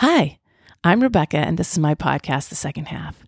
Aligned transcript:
Hi, 0.00 0.38
I'm 0.84 1.02
Rebecca, 1.02 1.38
and 1.38 1.58
this 1.58 1.72
is 1.72 1.78
my 1.80 1.96
podcast, 1.96 2.50
The 2.50 2.54
Second 2.54 2.86
Half. 2.86 3.24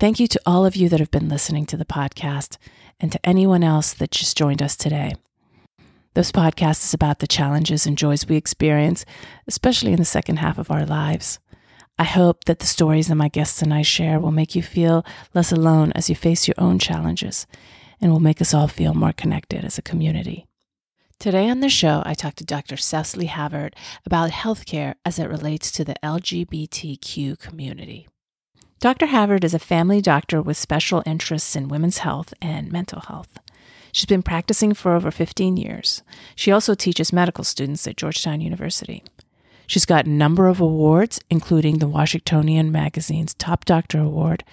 Thank 0.00 0.18
you 0.18 0.26
to 0.26 0.40
all 0.44 0.66
of 0.66 0.74
you 0.74 0.88
that 0.88 0.98
have 0.98 1.12
been 1.12 1.28
listening 1.28 1.64
to 1.66 1.76
the 1.76 1.84
podcast 1.84 2.56
and 2.98 3.12
to 3.12 3.20
anyone 3.22 3.62
else 3.62 3.94
that 3.94 4.10
just 4.10 4.36
joined 4.36 4.60
us 4.60 4.74
today. 4.74 5.12
This 6.14 6.32
podcast 6.32 6.82
is 6.82 6.92
about 6.92 7.20
the 7.20 7.28
challenges 7.28 7.86
and 7.86 7.96
joys 7.96 8.26
we 8.26 8.34
experience, 8.34 9.04
especially 9.46 9.92
in 9.92 10.00
the 10.00 10.04
second 10.04 10.40
half 10.40 10.58
of 10.58 10.72
our 10.72 10.84
lives. 10.84 11.38
I 12.00 12.04
hope 12.04 12.46
that 12.46 12.58
the 12.58 12.66
stories 12.66 13.06
that 13.06 13.14
my 13.14 13.28
guests 13.28 13.62
and 13.62 13.72
I 13.72 13.82
share 13.82 14.18
will 14.18 14.32
make 14.32 14.56
you 14.56 14.62
feel 14.62 15.06
less 15.34 15.52
alone 15.52 15.92
as 15.94 16.08
you 16.10 16.16
face 16.16 16.48
your 16.48 16.56
own 16.58 16.80
challenges 16.80 17.46
and 18.00 18.10
will 18.10 18.18
make 18.18 18.40
us 18.42 18.52
all 18.52 18.66
feel 18.66 18.92
more 18.92 19.12
connected 19.12 19.64
as 19.64 19.78
a 19.78 19.82
community. 19.82 20.48
Today 21.18 21.48
on 21.48 21.60
the 21.60 21.70
show, 21.70 22.02
I 22.04 22.12
talked 22.12 22.36
to 22.38 22.44
Dr. 22.44 22.76
Cecily 22.76 23.26
Havert 23.26 23.72
about 24.04 24.30
healthcare 24.30 24.96
as 25.02 25.18
it 25.18 25.30
relates 25.30 25.72
to 25.72 25.82
the 25.82 25.96
LGBTQ 26.02 27.38
community. 27.38 28.06
Dr. 28.80 29.06
Havert 29.06 29.42
is 29.42 29.54
a 29.54 29.58
family 29.58 30.02
doctor 30.02 30.42
with 30.42 30.58
special 30.58 31.02
interests 31.06 31.56
in 31.56 31.68
women's 31.68 31.98
health 31.98 32.34
and 32.42 32.70
mental 32.70 33.00
health. 33.00 33.38
She's 33.92 34.04
been 34.04 34.22
practicing 34.22 34.74
for 34.74 34.94
over 34.94 35.10
15 35.10 35.56
years. 35.56 36.02
She 36.34 36.52
also 36.52 36.74
teaches 36.74 37.14
medical 37.14 37.44
students 37.44 37.86
at 37.86 37.96
Georgetown 37.96 38.42
University. 38.42 39.02
She's 39.66 39.86
got 39.86 40.04
a 40.04 40.10
number 40.10 40.48
of 40.48 40.60
awards, 40.60 41.18
including 41.30 41.78
the 41.78 41.88
Washingtonian 41.88 42.70
Magazine's 42.70 43.32
Top 43.32 43.64
Doctor 43.64 44.00
Award, 44.00 44.44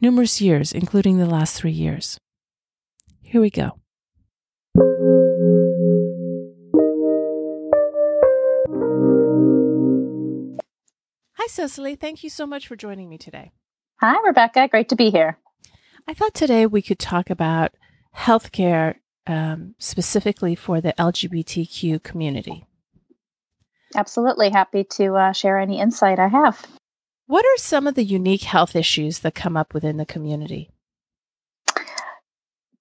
numerous 0.00 0.40
years, 0.40 0.72
including 0.72 1.18
the 1.18 1.26
last 1.26 1.56
three 1.56 1.72
years. 1.72 2.16
Here 3.22 3.40
we 3.40 3.50
go. 3.50 3.81
Hi, 11.42 11.48
Cecily. 11.48 11.96
Thank 11.96 12.22
you 12.22 12.30
so 12.30 12.46
much 12.46 12.68
for 12.68 12.76
joining 12.76 13.08
me 13.08 13.18
today. 13.18 13.50
Hi, 14.00 14.14
Rebecca. 14.24 14.68
Great 14.68 14.88
to 14.90 14.94
be 14.94 15.10
here. 15.10 15.38
I 16.06 16.14
thought 16.14 16.34
today 16.34 16.66
we 16.66 16.82
could 16.82 17.00
talk 17.00 17.30
about 17.30 17.72
healthcare 18.16 18.94
um, 19.26 19.74
specifically 19.76 20.54
for 20.54 20.80
the 20.80 20.92
LGBTQ 20.92 22.00
community. 22.04 22.64
Absolutely. 23.96 24.50
Happy 24.50 24.84
to 24.84 25.16
uh, 25.16 25.32
share 25.32 25.58
any 25.58 25.80
insight 25.80 26.20
I 26.20 26.28
have. 26.28 26.64
What 27.26 27.44
are 27.44 27.58
some 27.58 27.88
of 27.88 27.96
the 27.96 28.04
unique 28.04 28.44
health 28.44 28.76
issues 28.76 29.18
that 29.18 29.34
come 29.34 29.56
up 29.56 29.74
within 29.74 29.96
the 29.96 30.06
community? 30.06 30.70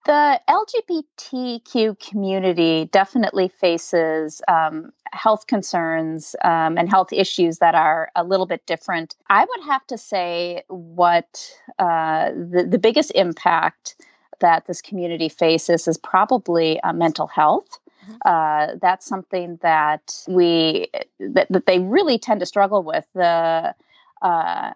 The 0.06 0.40
LGBTQ 0.50 2.00
community 2.00 2.86
definitely 2.86 3.50
faces 3.50 4.42
um, 4.48 4.92
health 5.12 5.46
concerns 5.46 6.36
um, 6.44 6.78
and 6.78 6.90
health 6.90 7.14
issues 7.14 7.60
that 7.60 7.76
are 7.76 8.10
a 8.16 8.24
little 8.24 8.48
bit 8.48 8.66
different. 8.66 9.16
I 9.30 9.46
would 9.46 9.66
have 9.68 9.86
to 9.88 9.98
say 9.98 10.64
what 10.70 11.52
uh, 11.78 12.32
the, 12.32 12.68
the 12.68 12.80
biggest 12.80 13.12
impact 13.14 13.96
that 14.40 14.66
this 14.66 14.82
community 14.82 15.30
faces 15.30 15.88
is 15.88 15.98
probably 15.98 16.80
uh, 16.82 16.94
mental 16.94 17.28
health. 17.28 17.80
Mm-hmm. 18.04 18.16
Uh, 18.26 18.78
that's 18.82 19.06
something 19.06 19.60
that 19.62 20.16
we 20.28 20.90
that, 21.20 21.46
that, 21.52 21.68
they 21.68 21.78
really 21.78 22.18
tend 22.18 22.40
to 22.40 22.48
struggle 22.48 22.82
with. 22.82 23.06
The 23.14 23.76
uh, 24.24 24.72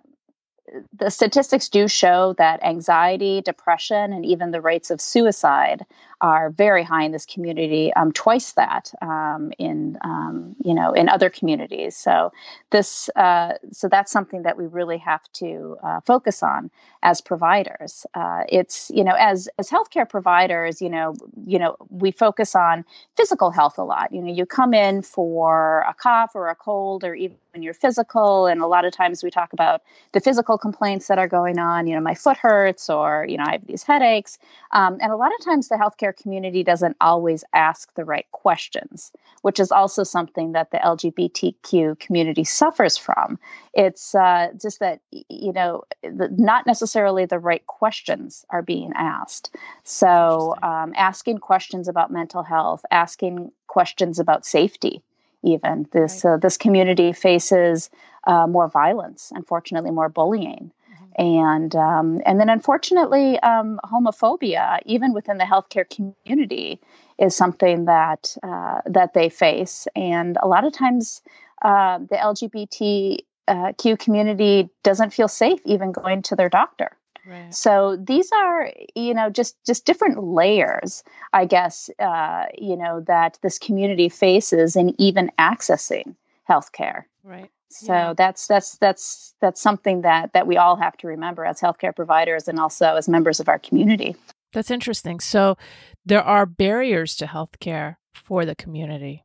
the 0.97 1.09
statistics 1.09 1.69
do 1.69 1.87
show 1.87 2.33
that 2.37 2.63
anxiety, 2.63 3.41
depression, 3.41 4.13
and 4.13 4.25
even 4.25 4.51
the 4.51 4.61
rates 4.61 4.91
of 4.91 5.01
suicide 5.01 5.85
are 6.25 6.49
very 6.49 6.81
high 6.81 7.03
in 7.03 7.11
this 7.11 7.25
community, 7.27 7.93
um, 7.93 8.11
twice 8.11 8.53
that 8.53 8.91
um, 9.03 9.53
in 9.59 9.95
um, 10.01 10.55
you 10.63 10.73
know 10.73 10.91
in 10.91 11.07
other 11.07 11.29
communities. 11.29 11.95
So 11.95 12.31
this 12.71 13.09
uh, 13.15 13.53
so 13.71 13.87
that's 13.87 14.11
something 14.11 14.41
that 14.41 14.57
we 14.57 14.65
really 14.65 14.97
have 14.97 15.21
to 15.33 15.77
uh, 15.83 15.99
focus 15.99 16.41
on 16.41 16.71
as 17.03 17.21
providers. 17.21 18.07
Uh, 18.15 18.41
it's 18.49 18.89
you 18.91 19.03
know 19.03 19.15
as 19.19 19.47
as 19.59 19.69
healthcare 19.69 20.09
providers, 20.09 20.81
you 20.81 20.89
know 20.89 21.13
you 21.45 21.59
know 21.59 21.75
we 21.89 22.09
focus 22.09 22.55
on 22.55 22.83
physical 23.15 23.51
health 23.51 23.77
a 23.77 23.83
lot. 23.83 24.11
You 24.11 24.21
know 24.23 24.33
you 24.33 24.47
come 24.47 24.73
in 24.73 25.03
for 25.03 25.85
a 25.87 25.93
cough 25.93 26.31
or 26.33 26.49
a 26.49 26.55
cold 26.55 27.03
or 27.03 27.13
even 27.13 27.37
your 27.59 27.75
physical, 27.75 28.47
and 28.47 28.61
a 28.61 28.67
lot 28.67 28.83
of 28.83 28.93
times 28.93 29.23
we 29.23 29.29
talk 29.29 29.53
about 29.53 29.83
the 30.13 30.19
physical 30.19 30.57
complaints 30.57 31.07
that 31.07 31.19
are 31.19 31.27
going 31.27 31.59
on. 31.59 31.85
You 31.85 31.93
know 31.95 32.01
my 32.01 32.15
foot 32.15 32.37
hurts 32.37 32.89
or 32.89 33.27
you 33.29 33.37
know 33.37 33.43
I 33.47 33.51
have 33.53 33.67
these 33.67 33.83
headaches, 33.83 34.39
um, 34.71 34.97
and 35.01 35.11
a 35.11 35.15
lot 35.15 35.31
of 35.37 35.45
times 35.45 35.67
the 35.67 35.75
healthcare 35.75 36.14
community 36.17 36.63
doesn't 36.63 36.97
always 37.01 37.43
ask 37.53 37.93
the 37.95 38.05
right 38.05 38.25
questions, 38.31 39.11
which 39.41 39.59
is 39.59 39.71
also 39.71 40.03
something 40.03 40.53
that 40.53 40.71
the 40.71 40.77
LGBTQ 40.77 41.99
community 41.99 42.43
suffers 42.43 42.97
from. 42.97 43.39
It's 43.73 44.15
uh, 44.15 44.49
just 44.61 44.79
that, 44.79 45.01
you 45.11 45.53
know, 45.53 45.83
the, 46.01 46.29
not 46.37 46.65
necessarily 46.65 47.25
the 47.25 47.39
right 47.39 47.65
questions 47.67 48.45
are 48.49 48.61
being 48.61 48.91
asked. 48.95 49.55
So, 49.83 50.55
um, 50.63 50.93
asking 50.95 51.39
questions 51.39 51.87
about 51.87 52.11
mental 52.11 52.43
health, 52.43 52.83
asking 52.91 53.51
questions 53.67 54.19
about 54.19 54.45
safety 54.45 55.03
even 55.45 55.87
this 55.91 56.25
right. 56.25 56.33
uh, 56.33 56.37
this 56.37 56.57
community 56.57 57.13
faces 57.13 57.89
uh, 58.25 58.47
more 58.47 58.67
violence 58.67 59.31
unfortunately 59.35 59.91
more 59.91 60.09
bullying 60.09 60.71
and 61.15 61.75
um, 61.75 62.21
and 62.25 62.39
then 62.39 62.49
unfortunately 62.49 63.39
um, 63.39 63.79
homophobia 63.85 64.79
even 64.85 65.13
within 65.13 65.37
the 65.37 65.43
healthcare 65.43 65.89
community 65.89 66.79
is 67.17 67.35
something 67.35 67.85
that 67.85 68.35
uh, 68.43 68.81
that 68.85 69.13
they 69.13 69.29
face 69.29 69.87
and 69.95 70.37
a 70.41 70.47
lot 70.47 70.65
of 70.65 70.73
times 70.73 71.21
uh, 71.61 71.97
the 71.97 72.15
LGBTQ 72.15 73.19
uh, 73.47 73.95
community 73.97 74.69
doesn't 74.83 75.13
feel 75.13 75.27
safe 75.27 75.59
even 75.65 75.91
going 75.91 76.21
to 76.23 76.35
their 76.35 76.49
doctor. 76.49 76.91
Right. 77.27 77.53
So 77.53 77.97
these 77.97 78.29
are, 78.31 78.71
you 78.95 79.13
know, 79.13 79.29
just 79.29 79.55
just 79.65 79.85
different 79.85 80.23
layers, 80.23 81.03
I 81.33 81.45
guess, 81.45 81.89
uh, 81.99 82.45
you 82.55 82.77
know, 82.77 83.01
that 83.07 83.39
this 83.41 83.57
community 83.57 84.09
faces 84.09 84.75
in 84.75 84.99
even 85.01 85.31
accessing 85.39 86.15
healthcare. 86.47 87.05
Right. 87.23 87.49
So 87.79 87.93
yeah. 87.93 88.13
that's 88.15 88.47
that's 88.47 88.77
that's 88.77 89.33
that's 89.41 89.61
something 89.61 90.01
that 90.01 90.31
that 90.33 90.47
we 90.47 90.55
all 90.55 90.75
have 90.77 90.95
to 90.97 91.07
remember 91.07 91.45
as 91.45 91.59
healthcare 91.59 91.95
providers 91.95 92.47
and 92.47 92.59
also 92.59 92.95
as 92.95 93.09
members 93.09 93.39
of 93.39 93.49
our 93.49 93.59
community. 93.59 94.15
That's 94.53 94.71
interesting. 94.71 95.19
So 95.19 95.57
there 96.05 96.23
are 96.23 96.45
barriers 96.45 97.17
to 97.17 97.25
healthcare 97.25 97.97
for 98.13 98.45
the 98.45 98.55
community. 98.55 99.24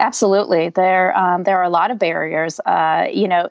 Absolutely, 0.00 0.68
there 0.68 1.16
um, 1.18 1.42
there 1.42 1.58
are 1.58 1.64
a 1.64 1.70
lot 1.70 1.90
of 1.90 1.98
barriers. 1.98 2.60
Uh, 2.60 3.06
you 3.12 3.26
know, 3.26 3.48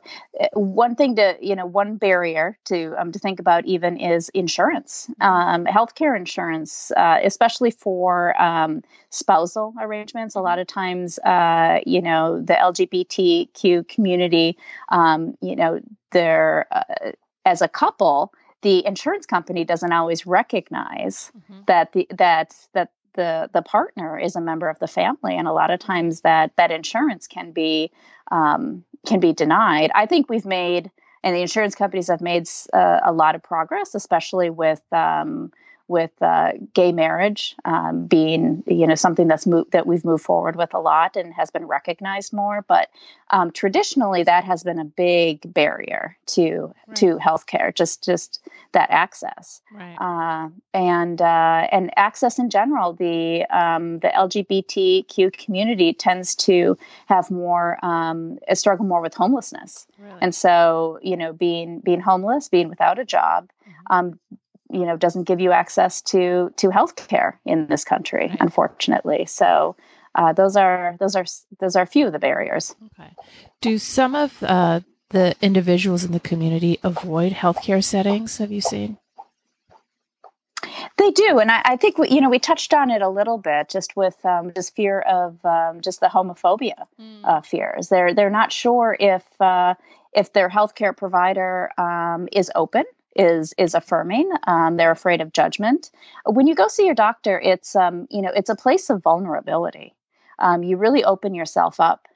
one 0.54 0.96
thing 0.96 1.18
to 1.18 1.36
you 1.42 1.54
know 1.56 1.66
one 1.66 1.98
barrier 1.98 2.58
to 2.66 2.96
um, 2.98 3.12
to 3.12 3.20
think 3.20 3.42
about 3.42 3.66
even 3.66 3.98
is 3.98 4.30
insurance, 4.30 5.10
um, 5.20 5.66
healthcare 5.66 6.16
insurance, 6.16 6.90
uh, 6.96 7.20
especially 7.22 7.70
for 7.70 8.42
um, 8.42 8.82
spousal 9.10 9.74
arrangements. 9.82 10.36
A 10.36 10.42
lot 10.42 10.58
of 10.58 10.68
times, 10.68 11.20
uh, 11.20 11.80
you 11.86 12.02
know, 12.02 12.42
the 12.42 12.54
LGBTQ 12.54 13.90
community, 13.90 14.58
um, 14.88 15.38
you 15.42 15.56
know, 15.56 15.82
they're 16.12 16.66
uh, 16.72 17.12
as 17.46 17.62
a 17.62 17.68
couple 17.68 18.34
the 18.62 18.86
insurance 18.86 19.26
company 19.26 19.64
doesn't 19.64 19.94
always 19.94 20.26
recognize 20.26 21.32
mm-hmm. 21.38 21.62
that 21.68 21.94
the 21.94 22.08
that 22.12 22.56
that 22.74 22.90
the 23.18 23.50
the 23.52 23.62
partner 23.62 24.18
is 24.18 24.38
a 24.38 24.42
member 24.42 24.70
of 24.70 24.80
the 24.80 24.88
family, 24.88 25.36
and 25.36 25.48
a 25.48 25.52
lot 25.52 25.70
of 25.70 25.80
times 25.82 26.22
that 26.22 26.56
that 26.56 26.72
insurance 26.72 27.28
can 27.28 27.52
be 27.52 27.92
um, 28.32 28.86
can 29.06 29.20
be 29.20 29.34
denied. 29.34 29.92
I 29.94 30.06
think 30.06 30.30
we've 30.30 30.46
made, 30.46 30.90
and 31.24 31.36
the 31.36 31.42
insurance 31.42 31.76
companies 31.76 32.08
have 32.08 32.22
made 32.22 32.48
uh, 32.74 33.02
a 33.04 33.12
lot 33.12 33.36
of 33.36 33.44
progress, 33.44 33.94
especially 33.94 34.50
with 34.50 34.82
um, 34.94 35.52
with 35.88 36.12
uh, 36.22 36.54
gay 36.74 36.92
marriage 36.92 37.56
um, 37.66 38.06
being 38.06 38.64
you 38.68 38.86
know 38.86 38.96
something 38.96 39.28
that's 39.28 39.48
mo- 39.48 39.66
that 39.72 39.88
we've 39.88 40.04
moved 40.04 40.24
forward 40.24 40.56
with 40.56 40.74
a 40.74 40.80
lot 40.80 41.16
and 41.16 41.34
has 41.34 41.50
been 41.50 41.66
recognized 41.66 42.34
more. 42.34 42.64
But 42.68 42.90
um, 43.30 43.52
traditionally, 43.52 44.24
that 44.24 44.44
has 44.44 44.64
been 44.64 44.80
a 44.80 44.86
big 44.86 45.54
barrier 45.54 46.18
to 46.28 46.74
right. 46.88 46.98
to 46.98 47.18
healthcare. 47.18 47.74
Just 47.74 48.04
just 48.04 48.48
that 48.74 48.90
access 48.92 49.62
right. 49.74 49.96
uh, 50.00 50.50
and 50.74 51.22
uh, 51.22 51.68
and 51.72 51.92
access 51.98 52.40
in 52.40 52.50
general. 52.50 52.94
The 52.94 53.46
um, 53.46 54.00
the 54.00 54.10
LGBTQ 54.10 55.34
community 55.34 55.94
tends 55.94 56.36
to 56.36 56.78
have 57.08 57.32
more 57.32 57.84
um, 57.84 58.40
struggle 58.54 58.86
more 58.86 59.02
with 59.02 59.14
homelessness, 59.14 59.88
really? 60.00 60.20
and 60.22 60.36
so 60.36 61.00
you 61.02 61.16
know 61.16 61.34
being 61.34 61.80
being 61.80 62.02
homeless, 62.02 62.50
being 62.50 62.70
without 62.70 63.00
a 63.00 63.06
job. 63.06 63.50
Mm-hmm 63.62 63.78
um, 63.90 64.20
you 64.72 64.86
know 64.86 64.98
doesn't 64.98 65.24
give 65.24 65.40
you 65.40 65.52
access 65.52 66.02
to 66.02 66.52
to 66.58 66.70
health 66.70 66.96
care 67.08 67.40
in 67.46 67.68
this 67.68 67.84
country 67.84 68.28
right. 68.28 68.38
unfortunately 68.40 69.26
so 69.26 69.76
uh, 70.16 70.34
those 70.34 70.56
are 70.56 70.96
those 71.00 71.16
are 71.16 71.26
those 71.60 71.76
are 71.76 71.84
a 71.84 71.88
few 71.88 72.06
of 72.08 72.14
the 72.14 72.20
barriers 72.20 72.76
okay 72.86 73.12
do 73.62 73.78
some 73.78 74.16
of 74.16 74.44
uh, 74.44 74.80
the 75.10 75.36
individuals 75.42 76.04
in 76.04 76.12
the 76.12 76.20
community 76.20 76.80
avoid 76.84 77.32
healthcare 77.32 77.84
settings 77.84 78.38
have 78.38 78.52
you 78.52 78.62
seen 78.62 78.98
They 80.98 81.12
do, 81.12 81.38
and 81.38 81.52
I, 81.52 81.62
I, 81.64 81.76
think 81.78 81.98
we, 82.00 82.10
you 82.10 82.22
know 82.22 82.30
we 82.30 82.40
touched 82.40 82.74
on 82.74 82.90
it 82.90 83.02
a 83.02 83.10
little 83.10 83.38
bit, 83.38 83.70
just 83.70 83.96
with 83.96 84.18
um, 84.26 84.52
just 84.56 84.76
fear 84.76 85.00
of 85.02 85.44
um, 85.46 85.82
just 85.82 86.00
the 86.00 86.08
homophobia 86.08 86.86
mm. 87.00 87.20
uh, 87.24 87.42
fears. 87.42 87.90
They're 87.90 88.14
they're 88.16 88.32
not 88.32 88.52
sure 88.52 88.98
if 89.00 89.24
uh, 89.40 89.76
if 90.14 90.34
their 90.34 90.50
healthcare 90.50 90.98
provider 90.98 91.70
um, 91.78 92.28
is 92.32 92.52
open, 92.56 92.84
is 93.18 93.54
is 93.58 93.74
affirming. 93.74 94.30
Um, 94.46 94.78
they're 94.78 94.92
afraid 94.92 95.22
of 95.22 95.34
judgment. 95.34 95.92
When 96.26 96.48
you 96.48 96.56
go 96.56 96.68
see 96.68 96.86
your 96.86 96.96
doctor, 96.96 97.40
it's 97.40 97.76
um, 97.76 98.08
you 98.10 98.22
know 98.22 98.32
it's 98.36 98.50
a 98.50 98.56
place 98.56 98.90
of 98.90 99.04
vulnerability. 99.04 99.96
Um, 100.40 100.64
you 100.64 100.78
really 100.78 101.04
open 101.04 101.34
yourself 101.34 101.80
up 101.80 102.08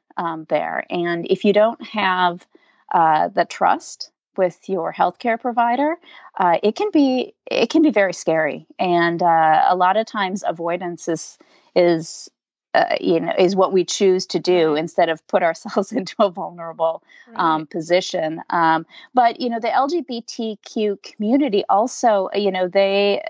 there, 0.50 0.86
and 0.92 1.26
if 1.32 1.44
you 1.44 1.54
don't 1.54 1.82
have 1.84 2.46
uh, 2.94 3.30
the 3.30 3.46
trust 3.46 4.12
with 4.38 4.70
your 4.70 4.94
healthcare 4.94 5.40
provider, 5.40 5.96
uh, 6.38 6.58
it 6.64 6.76
can 6.76 6.90
be 6.92 7.34
it 7.50 7.70
can 7.70 7.82
be 7.82 7.90
very 7.90 8.14
scary, 8.14 8.66
and 8.80 9.24
uh, 9.24 9.66
a 9.68 9.76
lot 9.76 9.98
of 9.98 10.06
times 10.06 10.44
avoidance 10.48 11.08
is 11.08 11.38
is 11.76 12.30
uh, 12.74 12.96
you 13.00 13.20
know 13.20 13.34
is 13.38 13.56
what 13.56 13.74
we 13.74 13.84
choose 13.84 14.26
to 14.26 14.40
do 14.40 14.76
instead 14.76 15.10
of 15.10 15.26
put 15.28 15.44
ourselves 15.44 15.92
into 16.00 16.16
a 16.20 16.30
vulnerable 16.30 17.04
right. 17.28 17.40
um, 17.40 17.68
position. 17.68 18.42
Um, 18.50 18.86
but 19.14 19.40
you 19.40 19.50
know 19.50 19.60
the 19.60 19.68
LGBTQ 19.68 21.02
community 21.04 21.64
also 21.70 22.30
you 22.34 22.52
know 22.52 22.68
they 22.68 23.22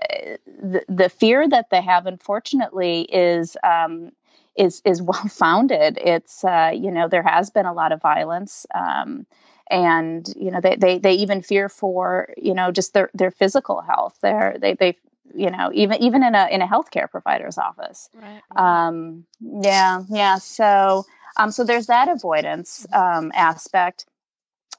the, 0.46 0.84
the 0.88 1.08
fear 1.08 1.48
that 1.48 1.70
they 1.70 1.82
have 1.82 2.06
unfortunately 2.06 3.02
is. 3.02 3.56
Um, 3.62 4.12
is 4.54 4.82
is 4.84 5.00
well 5.10 5.28
founded. 5.28 5.98
It's 5.98 6.44
uh, 6.44 6.72
you 6.74 6.90
know 6.90 7.08
there 7.08 7.22
has 7.22 7.48
been 7.48 7.64
a 7.64 7.72
lot 7.72 7.90
of 7.90 8.02
violence. 8.02 8.66
Um, 8.74 9.24
and 9.70 10.28
you 10.36 10.50
know 10.50 10.60
they, 10.60 10.76
they 10.76 10.98
they 10.98 11.14
even 11.14 11.40
fear 11.40 11.68
for 11.68 12.28
you 12.36 12.52
know 12.52 12.70
just 12.70 12.92
their 12.92 13.10
their 13.14 13.30
physical 13.30 13.80
health 13.80 14.18
their 14.20 14.56
they 14.60 14.74
they 14.74 14.96
you 15.34 15.50
know 15.50 15.70
even 15.74 16.02
even 16.02 16.22
in 16.22 16.34
a 16.34 16.48
in 16.50 16.62
a 16.62 16.66
healthcare 16.66 17.10
provider's 17.10 17.58
office. 17.58 18.08
Right, 18.14 18.42
um 18.56 19.24
yeah 19.40 20.02
yeah 20.10 20.38
so 20.38 21.04
um 21.36 21.50
so 21.50 21.64
there's 21.64 21.86
that 21.86 22.08
avoidance 22.08 22.86
um 22.92 23.32
aspect 23.34 24.06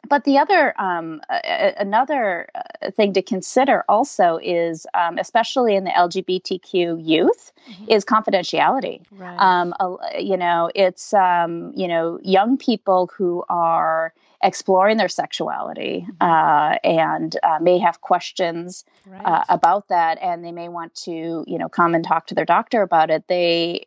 but 0.08 0.24
the 0.26 0.38
other 0.38 0.80
um, 0.80 1.22
another 1.78 2.48
uh, 2.56 2.92
thing 2.92 3.14
to 3.14 3.22
consider 3.22 3.84
also 3.88 4.40
is 4.42 4.86
um, 4.94 5.18
especially 5.18 5.76
in 5.76 5.84
the 5.84 5.92
lgbtq 5.92 7.06
youth 7.06 7.52
mm-hmm. 7.70 7.86
is 7.88 8.06
confidentiality 8.06 9.02
right. 9.12 9.38
um, 9.38 9.74
you 10.20 10.38
know 10.38 10.70
it's 10.76 11.14
um, 11.14 11.72
you 11.76 11.88
know 11.88 12.20
young 12.24 12.58
people 12.58 13.10
who 13.18 13.44
are 13.50 14.14
exploring 14.44 14.98
their 14.98 15.10
sexuality 15.10 16.06
mm-hmm. 16.08 16.22
uh, 16.22 16.76
and 16.84 17.38
uh, 17.44 17.60
may 17.62 17.80
have 17.80 18.02
questions 18.02 18.84
uh, 19.08 19.12
right. 19.12 19.26
uh, 19.26 19.44
about 19.50 19.88
that 19.88 20.18
and 20.22 20.44
they 20.44 20.52
may 20.52 20.68
want 20.68 20.94
to 20.94 21.44
you 21.48 21.58
know 21.58 21.70
come 21.70 21.96
and 21.96 22.06
talk 22.06 22.28
to 22.28 22.36
their 22.36 22.46
doctor 22.46 22.82
about 22.82 23.10
it 23.10 23.28
they 23.28 23.86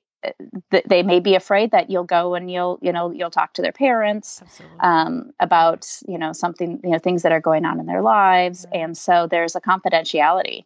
uh, 0.72 0.80
they 0.86 1.02
may 1.02 1.20
be 1.20 1.34
afraid 1.34 1.70
that 1.70 1.90
you'll 1.90 2.04
go 2.04 2.34
and 2.34 2.50
you'll 2.50 2.78
you 2.82 2.92
know 2.92 3.10
you'll 3.10 3.30
talk 3.30 3.52
to 3.54 3.62
their 3.62 3.72
parents 3.72 4.42
um, 4.80 5.32
about 5.40 5.88
you 6.06 6.18
know 6.18 6.32
something 6.32 6.80
you 6.82 6.90
know 6.90 6.98
things 6.98 7.22
that 7.22 7.32
are 7.32 7.40
going 7.40 7.64
on 7.64 7.80
in 7.80 7.86
their 7.86 8.02
lives 8.02 8.66
right. 8.72 8.80
and 8.80 8.96
so 8.96 9.26
there's 9.30 9.54
a 9.56 9.60
confidentiality 9.60 10.64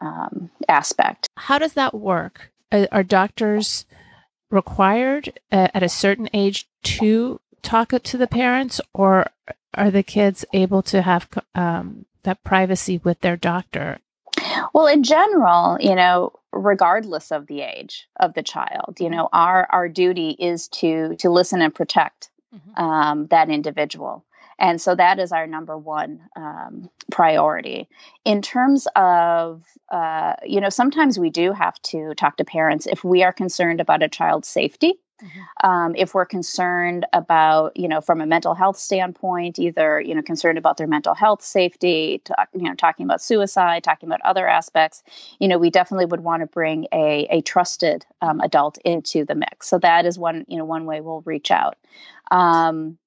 um, 0.00 0.50
aspect 0.68 1.28
how 1.36 1.58
does 1.58 1.74
that 1.74 1.94
work 1.94 2.52
are, 2.70 2.88
are 2.90 3.02
doctors 3.02 3.84
required 4.50 5.40
uh, 5.50 5.68
at 5.74 5.82
a 5.82 5.88
certain 5.88 6.28
age 6.32 6.68
to 6.82 7.40
talk 7.62 7.90
to 7.90 8.18
the 8.18 8.26
parents, 8.26 8.80
or 8.92 9.26
are 9.74 9.90
the 9.90 10.02
kids 10.02 10.44
able 10.52 10.82
to 10.82 11.02
have 11.02 11.28
um, 11.54 12.04
that 12.24 12.44
privacy 12.44 13.00
with 13.02 13.20
their 13.20 13.36
doctor? 13.36 13.98
Well, 14.72 14.86
in 14.86 15.02
general, 15.02 15.78
you 15.80 15.94
know, 15.94 16.32
regardless 16.52 17.32
of 17.32 17.46
the 17.46 17.62
age 17.62 18.06
of 18.20 18.34
the 18.34 18.42
child, 18.42 18.98
you 19.00 19.10
know, 19.10 19.28
our 19.32 19.66
our 19.70 19.88
duty 19.88 20.36
is 20.38 20.68
to 20.68 21.16
to 21.16 21.30
listen 21.30 21.62
and 21.62 21.74
protect 21.74 22.30
mm-hmm. 22.54 22.82
um, 22.82 23.26
that 23.28 23.50
individual. 23.50 24.24
And 24.58 24.80
so 24.80 24.94
that 24.94 25.18
is 25.18 25.32
our 25.32 25.46
number 25.46 25.76
one 25.76 26.20
um, 26.36 26.88
priority. 27.10 27.88
In 28.24 28.40
terms 28.42 28.86
of, 28.94 29.64
uh, 29.90 30.34
you 30.44 30.60
know, 30.60 30.68
sometimes 30.68 31.18
we 31.18 31.30
do 31.30 31.52
have 31.52 31.82
to 31.82 32.14
talk 32.14 32.36
to 32.36 32.44
parents 32.44 32.86
if 32.86 33.02
we 33.02 33.24
are 33.24 33.32
concerned 33.32 33.80
about 33.80 34.04
a 34.04 34.08
child's 34.08 34.46
safety. 34.46 35.00
Mm-hmm. 35.22 35.68
Um, 35.68 35.94
if 35.96 36.14
we're 36.14 36.26
concerned 36.26 37.06
about, 37.12 37.76
you 37.76 37.88
know, 37.88 38.00
from 38.00 38.20
a 38.20 38.26
mental 38.26 38.54
health 38.54 38.76
standpoint, 38.76 39.58
either, 39.58 40.00
you 40.00 40.14
know, 40.14 40.22
concerned 40.22 40.58
about 40.58 40.76
their 40.76 40.86
mental 40.86 41.14
health 41.14 41.42
safety, 41.42 42.20
talk, 42.24 42.48
you 42.54 42.62
know, 42.62 42.74
talking 42.74 43.04
about 43.04 43.22
suicide, 43.22 43.84
talking 43.84 44.08
about 44.08 44.20
other 44.22 44.48
aspects, 44.48 45.02
you 45.38 45.48
know, 45.48 45.58
we 45.58 45.70
definitely 45.70 46.06
would 46.06 46.20
want 46.20 46.42
to 46.42 46.46
bring 46.46 46.86
a, 46.92 47.26
a 47.30 47.40
trusted 47.42 48.04
um, 48.20 48.40
adult 48.40 48.78
into 48.84 49.24
the 49.24 49.34
mix. 49.34 49.68
So 49.68 49.78
that 49.78 50.06
is 50.06 50.18
one, 50.18 50.44
you 50.48 50.58
know, 50.58 50.64
one 50.64 50.86
way 50.86 51.00
we'll 51.00 51.22
reach 51.22 51.50
out. 51.50 51.76
Um, 52.30 52.98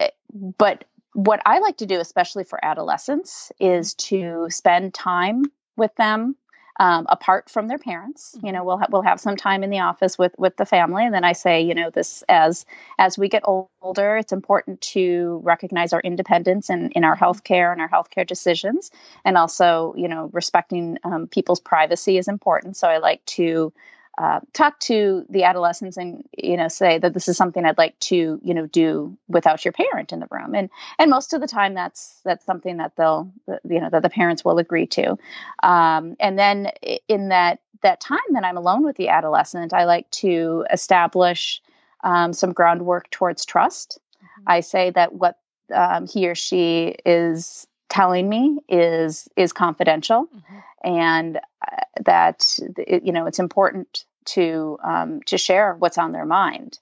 eh, 0.00 0.10
but 0.58 0.84
what 1.12 1.40
I 1.46 1.60
like 1.60 1.78
to 1.78 1.86
do, 1.86 2.00
especially 2.00 2.44
for 2.44 2.62
adolescents, 2.64 3.50
is 3.58 3.94
to 3.94 4.48
spend 4.50 4.92
time 4.92 5.44
with 5.76 5.94
them 5.96 6.36
um, 6.78 7.06
apart 7.08 7.48
from 7.48 7.68
their 7.68 7.78
parents. 7.78 8.36
You 8.42 8.52
know, 8.52 8.58
mm-hmm. 8.58 8.66
we'll 8.66 8.78
ha- 8.78 8.86
we'll 8.90 9.02
have 9.02 9.20
some 9.20 9.36
time 9.36 9.62
in 9.62 9.70
the 9.70 9.80
office 9.80 10.18
with 10.18 10.34
with 10.38 10.56
the 10.56 10.66
family, 10.66 11.04
and 11.04 11.14
then 11.14 11.24
I 11.24 11.32
say, 11.32 11.60
you 11.60 11.74
know, 11.74 11.90
this 11.90 12.22
as 12.28 12.66
as 12.98 13.18
we 13.18 13.28
get 13.28 13.42
older, 13.44 14.16
it's 14.16 14.32
important 14.32 14.80
to 14.92 15.40
recognize 15.42 15.92
our 15.92 16.00
independence 16.00 16.70
in 16.70 16.90
in 16.92 17.04
our 17.04 17.16
mm-hmm. 17.16 17.24
healthcare 17.24 17.72
and 17.72 17.80
our 17.80 17.88
healthcare 17.88 18.26
decisions, 18.26 18.90
and 19.24 19.36
also, 19.36 19.94
you 19.96 20.08
know, 20.08 20.30
respecting 20.32 20.98
um, 21.04 21.26
people's 21.26 21.60
privacy 21.60 22.18
is 22.18 22.28
important. 22.28 22.76
So 22.76 22.88
I 22.88 22.98
like 22.98 23.24
to 23.26 23.72
uh, 24.18 24.40
talk 24.54 24.78
to 24.80 25.26
the 25.28 25.44
adolescents 25.44 25.98
and 25.98 26.24
you 26.36 26.56
know 26.56 26.68
say 26.68 26.98
that 26.98 27.12
this 27.12 27.28
is 27.28 27.36
something 27.36 27.64
I'd 27.64 27.76
like 27.76 27.98
to 28.00 28.40
you 28.42 28.54
know 28.54 28.66
do 28.66 29.16
without 29.28 29.64
your 29.64 29.72
parent 29.72 30.12
in 30.12 30.20
the 30.20 30.28
room. 30.30 30.54
And 30.54 30.70
and 30.98 31.10
most 31.10 31.34
of 31.34 31.40
the 31.40 31.46
time 31.46 31.74
that's 31.74 32.20
that's 32.24 32.44
something 32.44 32.78
that 32.78 32.96
they'll 32.96 33.30
you 33.68 33.80
know 33.80 33.90
that 33.90 34.02
the 34.02 34.10
parents 34.10 34.44
will 34.44 34.58
agree 34.58 34.86
to. 34.88 35.18
Um, 35.62 36.16
and 36.18 36.38
then 36.38 36.70
in 37.08 37.28
that 37.28 37.60
that 37.82 38.00
time 38.00 38.18
that 38.32 38.44
I'm 38.44 38.56
alone 38.56 38.84
with 38.84 38.96
the 38.96 39.08
adolescent 39.08 39.74
I 39.74 39.84
like 39.84 40.10
to 40.12 40.64
establish 40.72 41.60
um, 42.02 42.32
some 42.32 42.52
groundwork 42.52 43.10
towards 43.10 43.44
trust. 43.44 43.98
Mm-hmm. 44.14 44.44
I 44.46 44.60
say 44.60 44.90
that 44.90 45.12
what 45.12 45.38
um, 45.74 46.06
he 46.06 46.28
or 46.28 46.34
she 46.34 46.96
is 47.04 47.66
telling 47.88 48.28
me 48.28 48.58
is 48.68 49.28
is 49.36 49.52
confidential 49.52 50.26
mm-hmm. 50.26 50.58
and 50.84 51.36
uh, 51.36 51.76
that 52.04 52.58
it, 52.78 53.04
you 53.04 53.12
know 53.12 53.26
it's 53.26 53.38
important 53.38 54.04
to 54.24 54.78
um, 54.82 55.20
to 55.22 55.38
share 55.38 55.74
what's 55.74 55.98
on 55.98 56.12
their 56.12 56.26
mind 56.26 56.78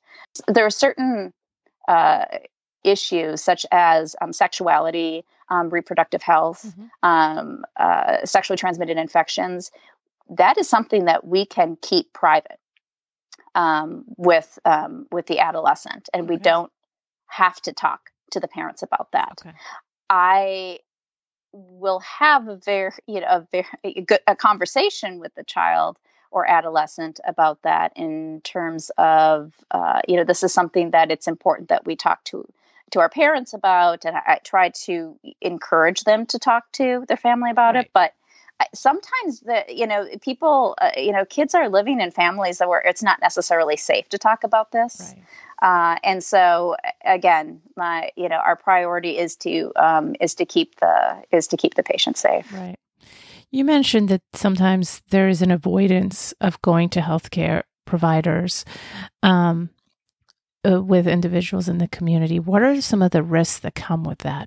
there 0.48 0.64
are 0.64 0.70
certain 0.70 1.32
uh, 1.88 2.24
issues 2.82 3.42
such 3.42 3.66
as 3.70 4.16
um, 4.20 4.32
sexuality 4.32 5.24
um, 5.50 5.68
reproductive 5.68 6.22
health 6.22 6.64
mm-hmm. 6.66 6.86
Um, 7.02 7.64
uh, 7.76 8.24
sexually 8.24 8.56
transmitted 8.56 8.96
infections 8.96 9.70
that 10.30 10.56
is 10.56 10.68
something 10.68 11.04
that 11.04 11.26
we 11.26 11.44
can 11.44 11.76
keep 11.82 12.12
private 12.14 12.58
um, 13.54 14.04
with 14.16 14.58
um, 14.64 15.06
with 15.12 15.26
the 15.26 15.38
adolescent 15.38 16.08
and 16.14 16.24
okay. 16.24 16.34
we 16.34 16.38
don't 16.38 16.72
have 17.26 17.60
to 17.60 17.72
talk 17.72 18.10
to 18.30 18.40
the 18.40 18.48
parents 18.48 18.82
about 18.82 19.12
that 19.12 19.38
okay. 19.44 19.54
I 20.08 20.78
will 21.54 22.00
have 22.00 22.48
a 22.48 22.56
very 22.56 22.90
you 23.06 23.20
know 23.20 23.26
a 23.28 23.46
very 23.52 23.66
a, 23.84 24.00
good, 24.00 24.20
a 24.26 24.36
conversation 24.36 25.20
with 25.20 25.34
the 25.34 25.44
child 25.44 25.98
or 26.30 26.48
adolescent 26.50 27.20
about 27.24 27.62
that 27.62 27.92
in 27.96 28.40
terms 28.42 28.90
of 28.98 29.52
uh, 29.70 30.00
you 30.08 30.16
know 30.16 30.24
this 30.24 30.42
is 30.42 30.52
something 30.52 30.90
that 30.90 31.10
it's 31.10 31.28
important 31.28 31.68
that 31.68 31.86
we 31.86 31.94
talk 31.94 32.22
to 32.24 32.46
to 32.90 33.00
our 33.00 33.08
parents 33.08 33.54
about 33.54 34.04
and 34.04 34.16
I, 34.16 34.22
I 34.26 34.40
try 34.42 34.70
to 34.70 35.16
encourage 35.40 36.02
them 36.02 36.26
to 36.26 36.38
talk 36.38 36.70
to 36.72 37.04
their 37.06 37.16
family 37.16 37.50
about 37.50 37.76
right. 37.76 37.86
it 37.86 37.90
but 37.94 38.14
sometimes 38.72 39.40
the 39.40 39.64
you 39.68 39.86
know 39.86 40.06
people 40.20 40.74
uh, 40.80 40.90
you 40.96 41.12
know 41.12 41.24
kids 41.24 41.54
are 41.54 41.68
living 41.68 42.00
in 42.00 42.10
families 42.10 42.58
that 42.58 42.68
where 42.68 42.80
it's 42.80 43.02
not 43.02 43.20
necessarily 43.20 43.76
safe 43.76 44.08
to 44.08 44.18
talk 44.18 44.44
about 44.44 44.72
this. 44.72 45.14
Uh, 45.64 45.96
and 46.04 46.22
so 46.22 46.76
again, 47.06 47.58
my 47.74 48.10
you 48.16 48.28
know 48.28 48.36
our 48.36 48.54
priority 48.54 49.16
is 49.16 49.34
to 49.36 49.72
um, 49.76 50.14
is 50.20 50.34
to 50.34 50.44
keep 50.44 50.78
the 50.78 51.22
is 51.32 51.48
to 51.48 51.56
keep 51.56 51.74
the 51.74 51.82
patient 51.82 52.18
safe. 52.18 52.52
Right. 52.52 52.76
You 53.50 53.64
mentioned 53.64 54.10
that 54.10 54.20
sometimes 54.34 55.00
there 55.08 55.28
is 55.28 55.40
an 55.40 55.50
avoidance 55.50 56.34
of 56.42 56.60
going 56.60 56.90
to 56.90 57.00
healthcare 57.00 57.62
providers 57.86 58.66
um, 59.22 59.70
uh, 60.68 60.82
with 60.82 61.06
individuals 61.06 61.66
in 61.66 61.78
the 61.78 61.88
community. 61.88 62.38
What 62.38 62.62
are 62.62 62.80
some 62.82 63.00
of 63.00 63.12
the 63.12 63.22
risks 63.22 63.60
that 63.60 63.74
come 63.74 64.04
with 64.04 64.18
that? 64.18 64.46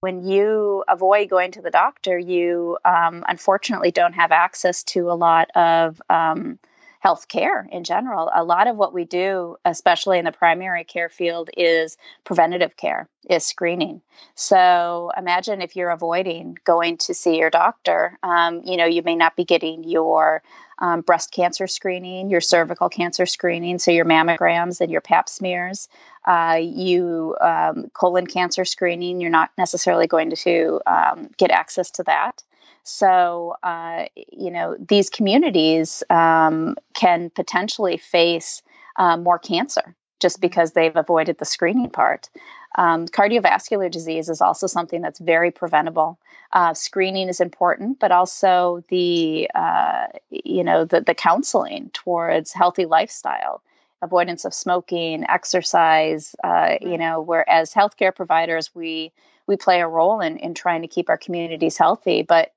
When 0.00 0.26
you 0.26 0.84
avoid 0.88 1.28
going 1.28 1.50
to 1.52 1.62
the 1.62 1.70
doctor, 1.70 2.18
you 2.18 2.78
um, 2.86 3.22
unfortunately 3.28 3.90
don't 3.90 4.12
have 4.14 4.32
access 4.32 4.82
to 4.84 5.10
a 5.10 5.16
lot 5.16 5.50
of 5.54 6.00
um, 6.08 6.58
healthcare 7.04 7.68
in 7.70 7.84
general. 7.84 8.30
A 8.34 8.42
lot 8.42 8.66
of 8.66 8.76
what 8.76 8.94
we 8.94 9.04
do, 9.04 9.56
especially 9.64 10.18
in 10.18 10.24
the 10.24 10.32
primary 10.32 10.84
care 10.84 11.10
field, 11.10 11.50
is 11.56 11.98
preventative 12.24 12.76
care, 12.76 13.08
is 13.28 13.44
screening. 13.44 14.00
So 14.34 15.10
imagine 15.16 15.60
if 15.60 15.76
you're 15.76 15.90
avoiding 15.90 16.56
going 16.64 16.96
to 16.98 17.12
see 17.14 17.36
your 17.36 17.50
doctor. 17.50 18.18
Um, 18.22 18.62
you 18.64 18.76
know, 18.76 18.86
you 18.86 19.02
may 19.02 19.16
not 19.16 19.36
be 19.36 19.44
getting 19.44 19.84
your 19.84 20.42
um, 20.78 21.02
breast 21.02 21.30
cancer 21.30 21.66
screening, 21.66 22.30
your 22.30 22.40
cervical 22.40 22.88
cancer 22.88 23.26
screening, 23.26 23.78
so 23.78 23.90
your 23.90 24.04
mammograms 24.04 24.80
and 24.80 24.90
your 24.90 25.00
pap 25.00 25.28
smears, 25.28 25.88
uh, 26.26 26.58
you 26.60 27.36
um, 27.40 27.90
colon 27.92 28.26
cancer 28.26 28.64
screening. 28.64 29.20
You're 29.20 29.30
not 29.30 29.50
necessarily 29.58 30.06
going 30.06 30.34
to 30.34 30.80
um, 30.86 31.30
get 31.36 31.50
access 31.50 31.90
to 31.92 32.02
that. 32.04 32.42
So, 32.84 33.56
uh, 33.62 34.04
you 34.14 34.50
know, 34.50 34.76
these 34.78 35.10
communities 35.10 36.02
um, 36.10 36.76
can 36.94 37.30
potentially 37.30 37.96
face 37.96 38.62
uh, 38.96 39.16
more 39.16 39.38
cancer 39.38 39.96
just 40.20 40.36
mm-hmm. 40.36 40.42
because 40.42 40.72
they've 40.72 40.96
avoided 40.96 41.38
the 41.38 41.44
screening 41.44 41.90
part. 41.90 42.28
Um, 42.76 43.06
cardiovascular 43.06 43.90
disease 43.90 44.28
is 44.28 44.40
also 44.40 44.66
something 44.66 45.00
that's 45.00 45.18
very 45.18 45.50
preventable. 45.50 46.18
Uh, 46.52 46.74
screening 46.74 47.28
is 47.28 47.40
important, 47.40 48.00
but 48.00 48.10
also 48.10 48.84
the 48.88 49.48
uh, 49.54 50.06
you 50.30 50.64
know 50.64 50.84
the, 50.84 51.00
the 51.00 51.14
counseling 51.14 51.90
towards 51.92 52.52
healthy 52.52 52.84
lifestyle, 52.84 53.62
avoidance 54.02 54.44
of 54.44 54.52
smoking, 54.52 55.24
exercise. 55.28 56.34
Uh, 56.42 56.74
you 56.80 56.98
know, 56.98 57.20
whereas 57.20 57.72
healthcare 57.72 58.14
providers, 58.14 58.74
we 58.74 59.12
we 59.46 59.56
play 59.56 59.80
a 59.80 59.88
role 59.88 60.20
in 60.20 60.36
in 60.38 60.52
trying 60.52 60.82
to 60.82 60.88
keep 60.88 61.08
our 61.08 61.18
communities 61.18 61.78
healthy, 61.78 62.22
but 62.22 62.52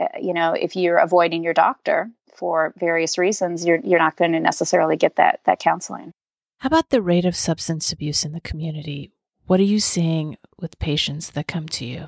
Uh, 0.00 0.06
you 0.20 0.32
know, 0.32 0.52
if 0.52 0.76
you're 0.76 0.98
avoiding 0.98 1.42
your 1.42 1.54
doctor 1.54 2.10
for 2.34 2.72
various 2.78 3.18
reasons, 3.18 3.66
you're 3.66 3.80
you're 3.84 3.98
not 3.98 4.16
going 4.16 4.32
to 4.32 4.40
necessarily 4.40 4.96
get 4.96 5.16
that 5.16 5.40
that 5.44 5.58
counseling. 5.58 6.12
How 6.58 6.68
about 6.68 6.90
the 6.90 7.02
rate 7.02 7.24
of 7.24 7.36
substance 7.36 7.92
abuse 7.92 8.24
in 8.24 8.32
the 8.32 8.40
community? 8.40 9.12
What 9.46 9.60
are 9.60 9.64
you 9.64 9.80
seeing 9.80 10.36
with 10.58 10.78
patients 10.78 11.30
that 11.30 11.48
come 11.48 11.68
to 11.68 11.84
you? 11.84 12.06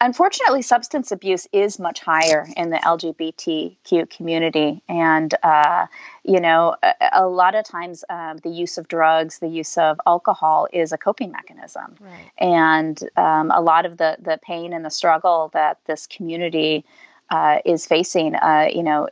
Unfortunately, 0.00 0.62
substance 0.62 1.12
abuse 1.12 1.46
is 1.52 1.78
much 1.78 2.00
higher 2.00 2.46
in 2.56 2.70
the 2.70 2.76
LGBTQ 2.76 4.10
community. 4.10 4.82
And, 4.88 5.34
uh, 5.42 5.86
you 6.24 6.40
know, 6.40 6.76
a, 6.82 6.94
a, 7.12 7.26
lot 7.26 7.54
of 7.54 7.64
times 7.64 8.04
um, 8.10 8.38
the 8.38 8.50
use 8.50 8.76
of 8.76 8.88
drugs, 8.88 9.38
the 9.38 9.48
use 9.48 9.78
of 9.78 9.98
alcohol 10.06 10.68
is 10.72 10.92
a 10.92 10.98
coping 10.98 11.30
mechanism. 11.30 11.94
Right. 12.00 12.30
And 12.38 13.00
um, 13.16 13.50
a 13.50 13.60
lot 13.60 13.86
of 13.86 13.96
the, 13.96 14.18
the 14.20 14.38
pain 14.42 14.72
and 14.72 14.84
the 14.84 14.90
struggle 14.90 15.50
that 15.54 15.78
this 15.86 16.06
community 16.06 16.84
uh, 17.32 17.60
is 17.64 17.86
facing, 17.86 18.34
uh, 18.34 18.68
you 18.70 18.82
know, 18.82 19.08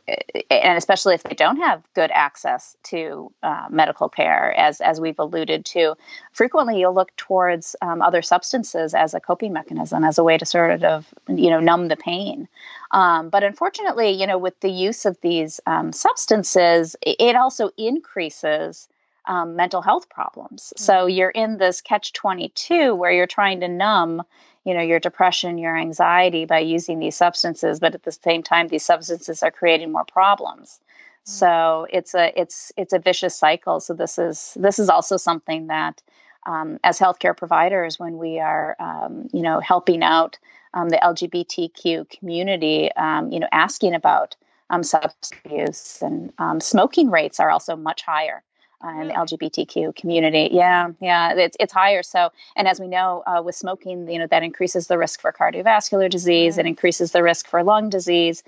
and 0.51 0.77
especially 0.77 1.15
if 1.15 1.23
they 1.23 1.33
don't 1.33 1.57
have 1.57 1.81
good 1.95 2.11
access 2.13 2.77
to 2.83 3.31
uh, 3.41 3.65
medical 3.71 4.07
care, 4.07 4.53
as 4.59 4.79
as 4.79 5.01
we've 5.01 5.17
alluded 5.17 5.65
to, 5.65 5.95
frequently 6.31 6.79
you'll 6.79 6.93
look 6.93 7.13
towards 7.17 7.75
um, 7.81 7.99
other 8.03 8.21
substances 8.21 8.93
as 8.93 9.15
a 9.15 9.19
coping 9.19 9.51
mechanism, 9.51 10.03
as 10.03 10.19
a 10.19 10.23
way 10.23 10.37
to 10.37 10.45
sort 10.45 10.83
of, 10.83 11.07
you 11.27 11.49
know, 11.49 11.59
numb 11.59 11.87
the 11.87 11.95
pain. 11.95 12.47
Um, 12.91 13.29
but 13.29 13.43
unfortunately, 13.43 14.11
you 14.11 14.27
know, 14.27 14.37
with 14.37 14.59
the 14.59 14.69
use 14.69 15.03
of 15.07 15.19
these 15.21 15.59
um, 15.65 15.91
substances, 15.91 16.95
it 17.01 17.35
also 17.35 17.71
increases. 17.77 18.87
Um, 19.27 19.55
mental 19.55 19.83
health 19.83 20.09
problems. 20.09 20.73
Mm-hmm. 20.75 20.83
So 20.83 21.05
you're 21.05 21.29
in 21.29 21.59
this 21.59 21.79
catch 21.79 22.11
22 22.13 22.95
where 22.95 23.11
you're 23.11 23.27
trying 23.27 23.59
to 23.59 23.67
numb 23.67 24.23
you 24.63 24.73
know 24.73 24.81
your 24.81 24.99
depression 24.99 25.57
your 25.57 25.77
anxiety 25.77 26.45
by 26.45 26.59
using 26.59 26.99
these 26.99 27.15
substances 27.15 27.79
but 27.79 27.95
at 27.95 28.03
the 28.03 28.11
same 28.11 28.43
time 28.43 28.67
these 28.67 28.85
substances 28.85 29.41
are 29.43 29.51
creating 29.51 29.91
more 29.91 30.05
problems 30.05 30.79
mm-hmm. 30.79 31.31
so 31.31 31.87
it's 31.91 32.13
a 32.13 32.39
it's 32.39 32.71
it's 32.77 32.93
a 32.93 32.99
vicious 32.99 33.35
cycle 33.35 33.79
so 33.79 33.93
this 33.93 34.17
is 34.17 34.55
this 34.59 34.79
is 34.79 34.89
also 34.89 35.17
something 35.17 35.67
that 35.67 36.01
um, 36.47 36.79
as 36.83 36.97
healthcare 36.97 37.37
providers 37.37 37.99
when 37.99 38.17
we 38.17 38.39
are 38.39 38.75
um, 38.79 39.27
you 39.33 39.41
know 39.41 39.59
helping 39.59 40.03
out 40.03 40.37
um, 40.73 40.89
the 40.89 40.97
lgbtq 40.97 42.09
community 42.09 42.91
um, 42.93 43.31
you 43.31 43.39
know 43.39 43.49
asking 43.51 43.93
about 43.93 44.35
um, 44.69 44.83
substance 44.83 45.31
use 45.49 46.01
and 46.01 46.31
um, 46.37 46.59
smoking 46.59 47.09
rates 47.09 47.39
are 47.39 47.49
also 47.49 47.75
much 47.75 48.03
higher 48.03 48.43
and 48.83 49.09
the 49.09 49.13
LGBTQ 49.13 49.95
community. 49.95 50.49
Yeah, 50.51 50.89
yeah, 50.99 51.33
it's 51.33 51.57
it's 51.59 51.73
higher. 51.73 52.03
So, 52.03 52.29
and 52.55 52.67
as 52.67 52.79
we 52.79 52.87
know, 52.87 53.23
uh, 53.27 53.41
with 53.41 53.55
smoking, 53.55 54.09
you 54.09 54.19
know, 54.19 54.27
that 54.27 54.43
increases 54.43 54.87
the 54.87 54.97
risk 54.97 55.21
for 55.21 55.31
cardiovascular 55.31 56.09
disease. 56.09 56.57
It 56.57 56.65
increases 56.65 57.11
the 57.11 57.23
risk 57.23 57.47
for 57.47 57.63
lung 57.63 57.89
disease. 57.89 58.43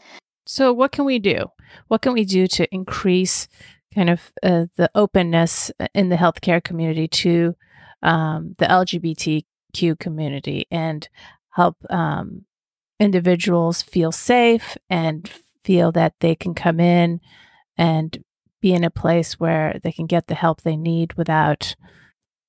So, 0.46 0.74
what 0.74 0.92
can 0.92 1.06
we 1.06 1.20
do? 1.20 1.52
What 1.88 2.02
can 2.02 2.14
we 2.14 2.26
do 2.26 2.48
to 2.48 2.74
increase 2.74 3.48
kind 3.94 4.10
of 4.10 4.32
uh, 4.42 4.66
the 4.76 4.90
openness 4.96 5.72
in 5.94 6.10
the 6.10 6.16
healthcare 6.16 6.64
community 6.64 7.08
to 7.08 7.56
um, 8.02 8.56
the 8.58 8.66
LGBTQ 8.66 10.00
community 10.00 10.68
and 10.72 11.08
help 11.52 11.78
um, 11.90 12.46
individuals 13.00 13.82
feel 13.82 14.12
safe 14.12 14.78
and 14.90 15.30
feel 15.64 15.92
that 15.92 16.14
they 16.20 16.36
can 16.36 16.54
come 16.54 16.80
in 16.80 17.22
and 17.78 18.24
be 18.64 18.74
in 18.74 18.86
a 18.86 18.90
place 18.90 19.38
where 19.42 19.78
they 19.84 19.92
can 19.92 20.06
get 20.06 20.28
the 20.28 20.36
help 20.36 20.62
they 20.62 20.78
need 20.78 21.14
without 21.14 21.76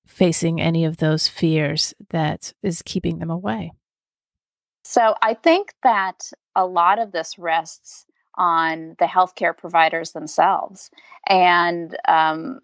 facing 0.06 0.60
any 0.60 0.84
of 0.84 0.98
those 0.98 1.26
fears 1.26 1.92
that 2.10 2.52
is 2.62 2.82
keeping 2.82 3.18
them 3.18 3.30
away. 3.30 3.72
So 4.84 5.16
I 5.22 5.34
think 5.34 5.74
that 5.82 6.30
a 6.54 6.64
lot 6.64 7.00
of 7.00 7.10
this 7.10 7.36
rests 7.36 8.06
on 8.36 8.94
the 9.00 9.06
healthcare 9.06 9.56
providers 9.56 10.12
themselves. 10.12 10.88
And, 11.28 11.96
um, 12.06 12.60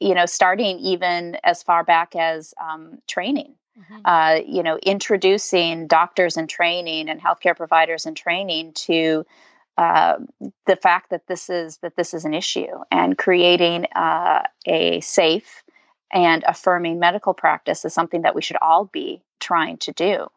you 0.00 0.14
know, 0.14 0.24
starting 0.24 0.78
even 0.78 1.36
as 1.44 1.62
far 1.62 1.84
back 1.84 2.16
as 2.16 2.54
um, 2.58 2.98
training. 3.06 3.54
Mm-hmm. 3.78 4.00
Uh, 4.06 4.40
you 4.46 4.62
know, 4.62 4.78
introducing 4.78 5.88
doctors 5.88 6.38
in 6.38 6.46
training 6.46 7.10
and 7.10 7.20
healthcare 7.20 7.56
providers 7.56 8.06
and 8.06 8.16
training 8.16 8.72
to 8.74 9.26
uh, 9.76 10.16
the 10.66 10.76
fact 10.76 11.10
that 11.10 11.26
this 11.26 11.50
is 11.50 11.78
that 11.78 11.96
this 11.96 12.14
is 12.14 12.24
an 12.24 12.34
issue 12.34 12.66
and 12.90 13.18
creating 13.18 13.86
uh, 13.96 14.42
a 14.66 15.00
safe 15.00 15.64
and 16.12 16.44
affirming 16.46 16.98
medical 16.98 17.34
practice 17.34 17.84
is 17.84 17.92
something 17.92 18.22
that 18.22 18.34
we 18.34 18.42
should 18.42 18.56
all 18.62 18.84
be 18.84 19.22
trying 19.40 19.76
to 19.78 19.92
do. 19.92 20.28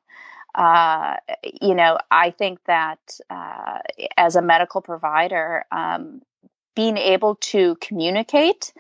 Uh, 0.56 1.18
you 1.62 1.76
know, 1.76 2.00
I 2.10 2.32
think 2.32 2.60
that 2.66 3.00
uh, 3.30 3.80
as 4.18 4.36
a 4.36 4.42
medical 4.42 4.82
provider, 4.82 5.66
um, 5.72 6.22
being 6.78 6.96
able 6.96 7.34
to 7.38 7.76
communicate 7.82 8.72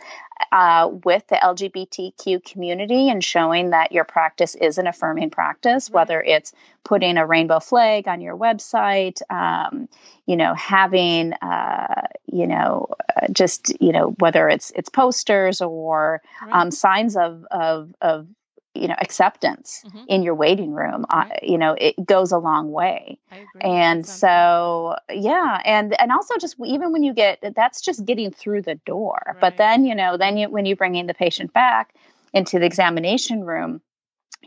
uh, 0.51 0.87
with 1.03 1.25
the 1.29 1.35
LGBTQ 1.35 2.45
community 2.45 3.09
and 3.09 3.23
showing 3.23 3.71
that 3.71 3.91
your 3.91 4.03
practice 4.03 4.53
is 4.53 4.77
an 4.77 4.85
affirming 4.85 5.31
practice, 5.31 5.89
right. 5.89 5.95
whether 5.95 6.21
it's 6.21 6.53
putting 6.83 7.17
a 7.17 7.25
rainbow 7.25 7.59
flag 7.59 8.07
on 8.07 8.21
your 8.21 8.37
website, 8.37 9.19
um, 9.31 9.89
you 10.27 10.35
know, 10.35 10.53
having, 10.53 11.33
uh, 11.33 12.03
you 12.27 12.45
know, 12.45 12.87
uh, 13.19 13.25
just 13.31 13.73
you 13.81 13.91
know, 13.91 14.13
whether 14.19 14.47
it's 14.47 14.71
it's 14.75 14.89
posters 14.89 15.59
or 15.59 16.21
right. 16.43 16.53
um, 16.53 16.69
signs 16.69 17.17
of 17.17 17.45
of 17.49 17.95
of 17.99 18.27
you 18.77 18.88
know 18.88 18.96
acceptance 19.00 19.84
mm-hmm. 19.86 20.03
in 20.07 20.24
your 20.24 20.36
waiting 20.36 20.74
room 20.74 21.05
right. 21.13 21.31
uh, 21.31 21.36
you 21.41 21.57
know 21.57 21.75
it 21.79 21.96
goes 22.05 22.31
a 22.31 22.38
long 22.38 22.72
way 22.72 23.17
and 23.62 24.05
so 24.05 24.96
yeah 25.12 25.62
and 25.65 26.00
and 26.00 26.12
also 26.12 26.36
just 26.38 26.55
even 26.65 26.91
when 26.91 27.03
you 27.03 27.13
get 27.13 27.39
that's 27.55 27.81
just 27.81 28.05
getting 28.05 28.31
through 28.31 28.62
the 28.62 28.75
door 28.86 29.22
right. 29.27 29.39
but 29.39 29.57
then 29.57 29.86
you 29.86 29.96
know 29.96 30.17
then 30.17 30.38
you 30.38 30.50
when 30.50 30.65
you 30.65 30.75
bring 30.75 30.96
in 30.96 31.07
the 31.07 31.13
patient 31.13 31.51
back 31.53 31.93
into 32.34 32.60
the 32.60 32.65
examination 32.65 33.43
room 33.43 33.81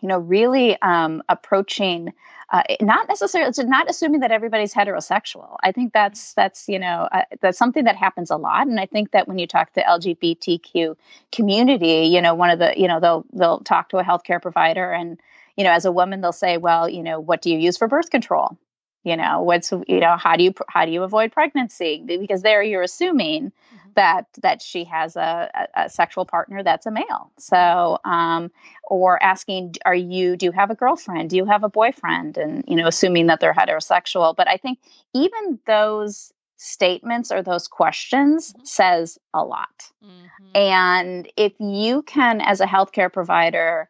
you 0.01 0.09
know 0.09 0.19
really 0.19 0.81
um, 0.83 1.23
approaching 1.29 2.13
uh, 2.53 2.63
not 2.81 3.07
necessarily 3.09 3.53
not 3.65 3.89
assuming 3.89 4.21
that 4.21 4.33
everybody's 4.33 4.75
heterosexual. 4.75 5.57
I 5.63 5.71
think 5.71 5.93
that's 5.93 6.35
that's 6.35 6.69
you 6.69 6.79
know 6.79 7.09
uh, 7.13 7.23
that's 7.41 7.59
something 7.59 7.85
that 7.85 7.97
happens 7.97 8.31
a 8.31 8.37
lot 8.37 8.67
and 8.67 8.81
i 8.81 8.87
think 8.87 9.13
that 9.13 9.29
when 9.29 9.39
you 9.39 9.47
talk 9.47 9.73
to 9.73 9.83
lgbtq 9.83 10.97
community 11.33 12.09
you 12.09 12.21
know 12.21 12.35
one 12.35 12.51
of 12.51 12.59
the 12.59 12.73
you 12.77 12.89
know 12.89 13.01
they'll 13.01 13.25
they'll 13.33 13.61
talk 13.61 13.89
to 13.89 13.99
a 13.99 14.05
healthcare 14.05 14.41
provider 14.41 14.91
and 14.93 15.21
you 15.57 15.65
know 15.65 15.71
as 15.71 15.85
a 15.85 15.93
woman 15.93 16.21
they'll 16.21 16.33
say 16.33 16.57
well 16.57 16.89
you 16.89 17.03
know 17.03 17.21
what 17.21 17.43
do 17.43 17.51
you 17.51 17.59
use 17.59 17.77
for 17.77 17.89
birth 17.89 18.11
control 18.11 18.57
you 19.04 19.16
know 19.16 19.40
what's 19.42 19.73
you 19.73 20.00
know 20.00 20.16
how 20.16 20.37
do 20.37 20.45
you 20.45 20.54
how 20.69 20.85
do 20.85 20.92
you 20.92 21.02
avoid 21.02 21.33
pregnancy 21.33 22.02
because 22.07 22.42
there 22.42 22.62
you're 22.62 22.83
assuming 22.83 23.47
mm-hmm. 23.47 23.90
that 23.95 24.26
that 24.42 24.61
she 24.61 24.85
has 24.85 25.16
a, 25.16 25.69
a, 25.75 25.88
sexual 25.88 26.25
partner 26.25 26.62
that's 26.62 26.87
a 26.87 26.90
male 26.90 27.30
so 27.38 27.99
um 28.04 28.50
or 28.85 29.23
asking 29.23 29.75
are 29.85 29.95
you 29.95 30.37
do 30.37 30.47
you 30.47 30.52
have 30.52 30.71
a 30.71 30.75
girlfriend 30.75 31.30
do 31.30 31.37
you 31.37 31.45
have 31.45 31.64
a 31.64 31.69
boyfriend 31.69 32.37
and 32.37 32.64
you 32.69 32.76
know 32.76 32.87
assuming 32.87 33.26
that 33.26 33.40
they're 33.40 33.54
heterosexual 33.54 34.35
but 34.37 34.49
i 34.49 34.57
think 34.57 34.78
even 35.14 35.59
those 35.66 36.33
statements 36.57 37.33
or 37.33 37.42
those 37.42 37.66
questions 37.66 38.52
mm-hmm. 38.52 38.64
says 38.64 39.19
a 39.33 39.42
lot 39.42 39.90
mm-hmm. 40.04 40.57
and 40.57 41.30
if 41.37 41.52
you 41.59 42.02
can 42.02 42.40
as 42.42 42.61
a 42.61 42.66
healthcare 42.66 43.11
provider 43.11 43.88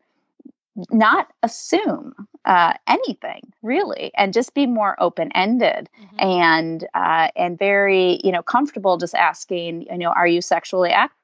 not 0.90 1.32
assume 1.42 2.14
uh, 2.44 2.72
anything 2.86 3.52
really 3.62 4.10
and 4.16 4.32
just 4.32 4.54
be 4.54 4.66
more 4.66 4.96
open-ended 4.98 5.88
mm-hmm. 6.00 6.16
and 6.18 6.86
uh, 6.94 7.28
and 7.36 7.58
very 7.58 8.20
you 8.24 8.32
know 8.32 8.42
comfortable 8.42 8.96
just 8.96 9.14
asking 9.14 9.82
you 9.82 9.98
know 9.98 10.10
are 10.10 10.26
you 10.26 10.40
sexually 10.40 10.90
active 10.90 11.16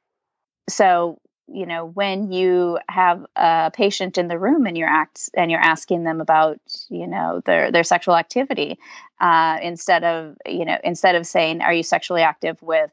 so 0.68 1.18
you 1.48 1.64
know 1.64 1.86
when 1.86 2.32
you 2.32 2.78
have 2.88 3.24
a 3.36 3.70
patient 3.72 4.18
in 4.18 4.28
the 4.28 4.38
room 4.38 4.66
and 4.66 4.76
you're 4.76 4.88
act 4.88 5.30
and 5.34 5.50
you're 5.50 5.60
asking 5.60 6.04
them 6.04 6.20
about 6.20 6.58
you 6.90 7.06
know 7.06 7.40
their 7.44 7.70
their 7.70 7.84
sexual 7.84 8.16
activity 8.16 8.78
uh, 9.20 9.58
instead 9.62 10.04
of 10.04 10.36
you 10.46 10.64
know 10.64 10.76
instead 10.84 11.14
of 11.14 11.26
saying 11.26 11.62
are 11.62 11.72
you 11.72 11.82
sexually 11.82 12.22
active 12.22 12.60
with 12.62 12.90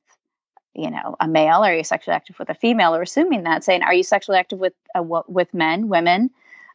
you 0.76 0.90
know 0.90 1.16
a 1.20 1.28
male? 1.28 1.64
Are 1.64 1.76
you 1.76 1.84
sexually 1.84 2.16
active 2.16 2.38
with 2.40 2.50
a 2.50 2.56
female? 2.56 2.96
or 2.96 3.02
assuming 3.02 3.44
that 3.44 3.64
saying 3.64 3.84
are 3.84 3.94
you 3.94 4.04
sexually 4.04 4.38
active 4.38 4.60
with 4.60 4.74
uh, 4.96 5.04
with 5.28 5.54
men 5.54 5.88
women 5.88 6.30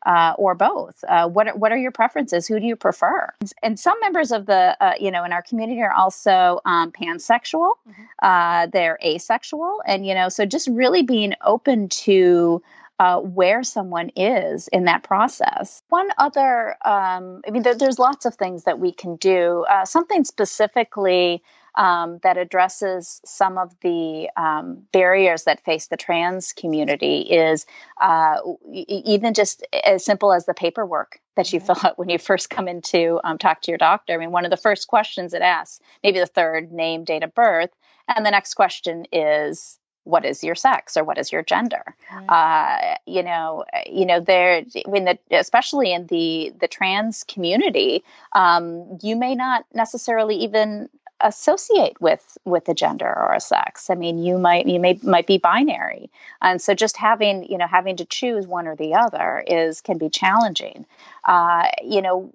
uh, 0.09 0.35
or 0.38 0.55
both? 0.55 1.05
Uh, 1.07 1.29
what 1.29 1.49
are, 1.49 1.57
what 1.57 1.71
are 1.71 1.77
your 1.77 1.93
preferences? 1.93 2.49
Who 2.49 2.59
do 2.59 2.67
you 2.67 2.77
prefer? 2.77 3.33
And 3.62 3.79
some 3.79 4.00
members 4.00 4.33
of 4.33 4.47
the 4.47 4.77
uh, 4.81 4.95
you 4.99 5.11
know 5.11 5.23
in 5.25 5.33
our 5.33 5.43
community 5.43 5.81
are 5.83 5.93
also 5.93 6.61
um, 6.65 6.91
pansexual. 6.91 7.73
Mm-hmm. 7.88 8.03
Uh, 8.21 8.67
they're 8.73 8.99
asexual, 9.05 9.83
and 9.87 10.07
you 10.07 10.15
know 10.15 10.31
so 10.31 10.47
just 10.47 10.67
really 10.69 11.03
being 11.03 11.35
open 11.45 11.88
to. 11.91 12.62
Uh, 13.00 13.21
where 13.21 13.62
someone 13.62 14.11
is 14.17 14.67
in 14.73 14.87
that 14.87 15.05
process. 15.05 15.85
One 15.88 16.09
other, 16.19 16.71
um, 16.85 17.43
I 17.47 17.53
mean, 17.53 17.62
there, 17.62 17.77
there's 17.77 18.00
lots 18.00 18.27
of 18.27 18.35
things 18.35 18.65
that 18.65 18.81
we 18.81 18.91
can 18.91 19.15
do. 19.15 19.65
Uh, 19.71 19.85
something 19.85 20.25
specifically 20.25 21.41
um, 21.78 22.18
that 22.25 22.37
addresses 22.37 23.20
some 23.25 23.56
of 23.56 23.75
the 23.80 24.28
um, 24.37 24.82
barriers 24.92 25.44
that 25.44 25.64
face 25.64 25.87
the 25.87 25.97
trans 25.97 26.52
community 26.52 27.20
is 27.20 27.64
uh, 28.02 28.38
even 28.73 29.32
just 29.32 29.64
as 29.85 30.04
simple 30.04 30.32
as 30.32 30.44
the 30.44 30.54
paperwork 30.54 31.20
that 31.37 31.52
you 31.52 31.61
fill 31.61 31.78
out 31.85 31.97
when 31.99 32.08
you 32.08 32.18
first 32.18 32.50
come 32.50 32.66
in 32.66 32.82
to 32.82 33.20
um, 33.23 33.38
talk 33.38 33.62
to 33.62 33.70
your 33.70 33.78
doctor. 33.78 34.12
I 34.12 34.16
mean, 34.16 34.32
one 34.32 34.44
of 34.44 34.50
the 34.50 34.56
first 34.56 34.88
questions 34.88 35.32
it 35.32 35.40
asks, 35.40 35.80
maybe 36.02 36.18
the 36.18 36.26
third, 36.26 36.73
name, 36.73 37.04
date 37.04 37.23
of 37.23 37.32
birth, 37.32 37.70
and 38.08 38.26
the 38.26 38.30
next 38.30 38.54
question 38.54 39.06
is 39.12 39.78
what 40.02 40.25
is 40.25 40.42
your 40.42 40.54
sex 40.54 40.97
or 40.97 41.04
what 41.04 41.18
is 41.18 41.30
your 41.30 41.42
gender 41.42 41.94
right. 42.14 42.26
uh, 42.30 42.97
you 43.04 43.23
know 43.23 43.62
you 43.85 44.06
know 44.06 44.20
there 44.20 44.62
when 44.87 45.04
the 45.04 45.18
especially 45.30 45.92
in 45.92 46.06
the 46.06 46.50
the 46.61 46.68
trans 46.68 47.25
community 47.25 48.02
um, 48.32 48.99
you 49.02 49.14
may 49.14 49.35
not 49.35 49.66
necessarily 49.75 50.35
even 50.37 50.88
associate 51.20 52.00
with 52.00 52.38
with 52.44 52.68
a 52.68 52.75
gender 52.75 53.06
or 53.06 53.32
a 53.34 53.40
sex. 53.40 53.90
I 53.90 53.94
mean, 53.94 54.18
you 54.18 54.38
might 54.38 54.66
you 54.66 54.78
may 54.80 54.98
might 55.02 55.26
be 55.26 55.38
binary, 55.38 56.10
and 56.40 56.60
so 56.60 56.75
just 56.75 56.96
having 56.96 57.44
you 57.44 57.58
know 57.58 57.66
having 57.66 57.96
to 57.96 58.04
choose 58.04 58.46
one 58.46 58.66
or 58.66 58.76
the 58.76 58.94
other 58.94 59.44
is 59.46 59.80
can 59.80 59.98
be 59.98 60.08
challenging. 60.08 60.87
Uh, 61.25 61.68
you 61.82 62.02
know, 62.02 62.32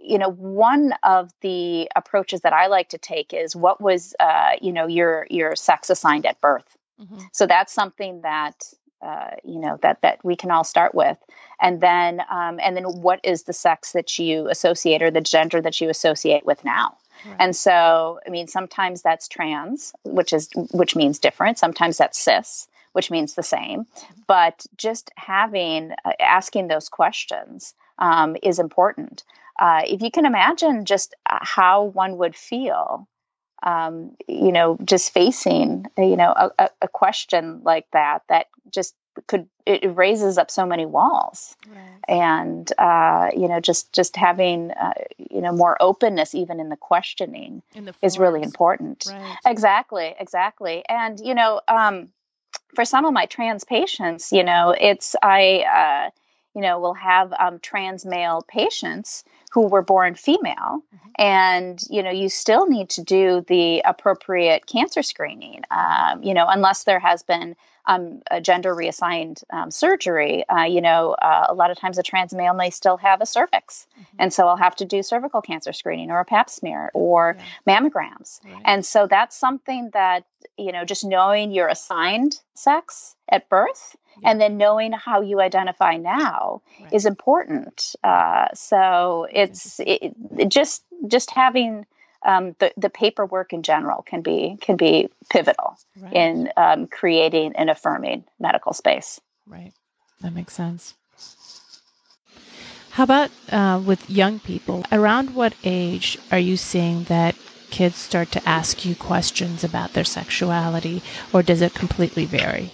you 0.00 0.18
know 0.18 0.30
one 0.30 0.94
of 1.02 1.32
the 1.40 1.90
approaches 1.96 2.42
that 2.42 2.52
I 2.52 2.66
like 2.66 2.90
to 2.90 2.98
take 2.98 3.32
is 3.32 3.54
what 3.54 3.80
was 3.80 4.14
uh, 4.20 4.52
you 4.60 4.72
know 4.72 4.86
your 4.86 5.26
your 5.30 5.56
sex 5.56 5.90
assigned 5.90 6.26
at 6.26 6.40
birth. 6.40 6.76
Mm-hmm. 7.00 7.18
So 7.32 7.46
that's 7.46 7.72
something 7.72 8.22
that 8.22 8.72
uh, 9.04 9.30
you 9.44 9.60
know 9.60 9.78
that 9.82 10.00
that 10.02 10.18
we 10.24 10.36
can 10.36 10.50
all 10.50 10.64
start 10.64 10.94
with 10.94 11.18
and 11.60 11.80
then 11.80 12.20
um, 12.30 12.58
and 12.62 12.76
then 12.76 12.84
what 12.84 13.20
is 13.22 13.44
the 13.44 13.52
sex 13.52 13.92
that 13.92 14.18
you 14.18 14.48
associate 14.48 15.02
or 15.02 15.10
the 15.10 15.20
gender 15.20 15.60
that 15.60 15.80
you 15.80 15.88
associate 15.90 16.46
with 16.46 16.64
now 16.64 16.96
and 17.38 17.54
so, 17.54 18.20
I 18.26 18.30
mean, 18.30 18.48
sometimes 18.48 19.02
that's 19.02 19.28
trans, 19.28 19.92
which 20.04 20.32
is 20.32 20.48
which 20.72 20.96
means 20.96 21.18
different. 21.18 21.58
Sometimes 21.58 21.96
that's 21.96 22.18
cis, 22.18 22.68
which 22.92 23.10
means 23.10 23.34
the 23.34 23.42
same. 23.42 23.86
But 24.26 24.66
just 24.76 25.10
having 25.16 25.92
uh, 26.04 26.12
asking 26.20 26.68
those 26.68 26.88
questions 26.88 27.74
um, 27.98 28.36
is 28.42 28.58
important. 28.58 29.24
Uh, 29.58 29.82
if 29.86 30.02
you 30.02 30.10
can 30.10 30.26
imagine 30.26 30.84
just 30.84 31.14
uh, 31.28 31.38
how 31.40 31.84
one 31.84 32.18
would 32.18 32.34
feel, 32.34 33.08
um, 33.64 34.14
you 34.28 34.52
know, 34.52 34.78
just 34.84 35.12
facing, 35.12 35.86
you 35.98 36.16
know, 36.16 36.32
a, 36.58 36.70
a 36.82 36.88
question 36.88 37.62
like 37.64 37.90
that, 37.92 38.22
that 38.28 38.46
just 38.70 38.94
could 39.26 39.48
it 39.66 39.96
raises 39.96 40.36
up 40.38 40.50
so 40.50 40.66
many 40.66 40.84
walls 40.84 41.56
right. 41.68 41.98
and 42.08 42.72
uh, 42.78 43.30
you 43.34 43.48
know 43.48 43.60
just 43.60 43.92
just 43.92 44.16
having 44.16 44.70
uh, 44.72 44.92
you 45.30 45.40
know 45.40 45.52
more 45.52 45.76
openness 45.80 46.34
even 46.34 46.60
in 46.60 46.68
the 46.68 46.76
questioning 46.76 47.62
in 47.74 47.84
the 47.84 47.94
is 48.02 48.18
really 48.18 48.42
important 48.42 49.06
right. 49.08 49.36
exactly 49.46 50.14
exactly 50.18 50.84
and 50.88 51.20
you 51.20 51.34
know 51.34 51.60
um, 51.68 52.08
for 52.74 52.84
some 52.84 53.04
of 53.04 53.12
my 53.12 53.26
trans 53.26 53.64
patients 53.64 54.32
you 54.32 54.42
know 54.42 54.74
it's 54.78 55.14
i 55.22 55.60
uh, 55.60 56.10
you 56.54 56.60
know 56.60 56.78
will 56.80 56.94
have 56.94 57.32
um, 57.38 57.58
trans 57.60 58.04
male 58.04 58.44
patients 58.48 59.24
who 59.54 59.68
were 59.68 59.82
born 59.82 60.16
female 60.16 60.82
mm-hmm. 60.94 61.08
and 61.16 61.80
you 61.88 62.02
know 62.02 62.10
you 62.10 62.28
still 62.28 62.66
need 62.66 62.88
to 62.90 63.02
do 63.02 63.44
the 63.46 63.80
appropriate 63.84 64.66
cancer 64.66 65.02
screening 65.02 65.62
um, 65.70 66.22
you 66.22 66.34
know 66.34 66.46
unless 66.48 66.84
there 66.84 66.98
has 66.98 67.22
been 67.22 67.54
um, 67.86 68.22
a 68.30 68.40
gender 68.40 68.74
reassigned 68.74 69.42
um, 69.50 69.70
surgery, 69.70 70.48
uh, 70.48 70.62
you 70.62 70.80
know, 70.80 71.12
uh, 71.20 71.46
a 71.48 71.54
lot 71.54 71.70
of 71.70 71.78
times 71.78 71.98
a 71.98 72.02
trans 72.02 72.32
male 72.32 72.54
may 72.54 72.70
still 72.70 72.96
have 72.96 73.20
a 73.20 73.26
cervix. 73.26 73.86
Mm-hmm. 73.92 74.16
And 74.20 74.32
so 74.32 74.48
I'll 74.48 74.56
have 74.56 74.76
to 74.76 74.84
do 74.84 75.02
cervical 75.02 75.42
cancer 75.42 75.72
screening 75.72 76.10
or 76.10 76.20
a 76.20 76.24
pap 76.24 76.48
smear 76.48 76.90
or 76.94 77.36
yeah. 77.38 77.80
mammograms. 77.80 78.42
Right. 78.44 78.62
And 78.64 78.86
so 78.86 79.06
that's 79.06 79.36
something 79.36 79.90
that, 79.92 80.24
you 80.56 80.72
know, 80.72 80.84
just 80.84 81.04
knowing 81.04 81.52
your 81.52 81.68
assigned 81.68 82.40
sex 82.54 83.16
at 83.28 83.48
birth 83.48 83.96
yeah. 84.20 84.30
and 84.30 84.40
then 84.40 84.56
knowing 84.56 84.92
how 84.92 85.20
you 85.20 85.40
identify 85.40 85.96
now 85.96 86.62
right. 86.80 86.92
is 86.92 87.06
important. 87.06 87.94
Uh, 88.02 88.46
so 88.54 89.26
it's 89.32 89.80
it, 89.80 90.14
it 90.38 90.48
just 90.48 90.82
just 91.06 91.30
having 91.30 91.86
um, 92.24 92.56
the, 92.58 92.72
the 92.76 92.90
paperwork 92.90 93.52
in 93.52 93.62
general 93.62 94.02
can 94.02 94.22
be 94.22 94.56
can 94.60 94.76
be 94.76 95.08
pivotal 95.30 95.76
right. 96.00 96.12
in 96.12 96.50
um, 96.56 96.86
creating 96.86 97.54
and 97.56 97.70
affirming 97.70 98.24
medical 98.38 98.72
space. 98.72 99.20
Right, 99.46 99.72
that 100.20 100.32
makes 100.34 100.54
sense. 100.54 100.94
How 102.90 103.02
about 103.02 103.30
uh, 103.50 103.82
with 103.84 104.08
young 104.08 104.38
people? 104.38 104.84
Around 104.92 105.34
what 105.34 105.54
age 105.64 106.16
are 106.30 106.38
you 106.38 106.56
seeing 106.56 107.04
that 107.04 107.34
kids 107.70 107.96
start 107.96 108.30
to 108.30 108.48
ask 108.48 108.84
you 108.84 108.94
questions 108.94 109.64
about 109.64 109.94
their 109.94 110.04
sexuality, 110.04 111.02
or 111.32 111.42
does 111.42 111.60
it 111.60 111.74
completely 111.74 112.24
vary? 112.24 112.70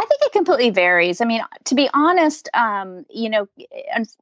I 0.00 0.06
think 0.06 0.22
it 0.22 0.32
completely 0.32 0.70
varies. 0.70 1.20
I 1.20 1.26
mean, 1.26 1.42
to 1.64 1.74
be 1.74 1.90
honest, 1.92 2.48
um, 2.54 3.04
you 3.10 3.28
know, 3.28 3.48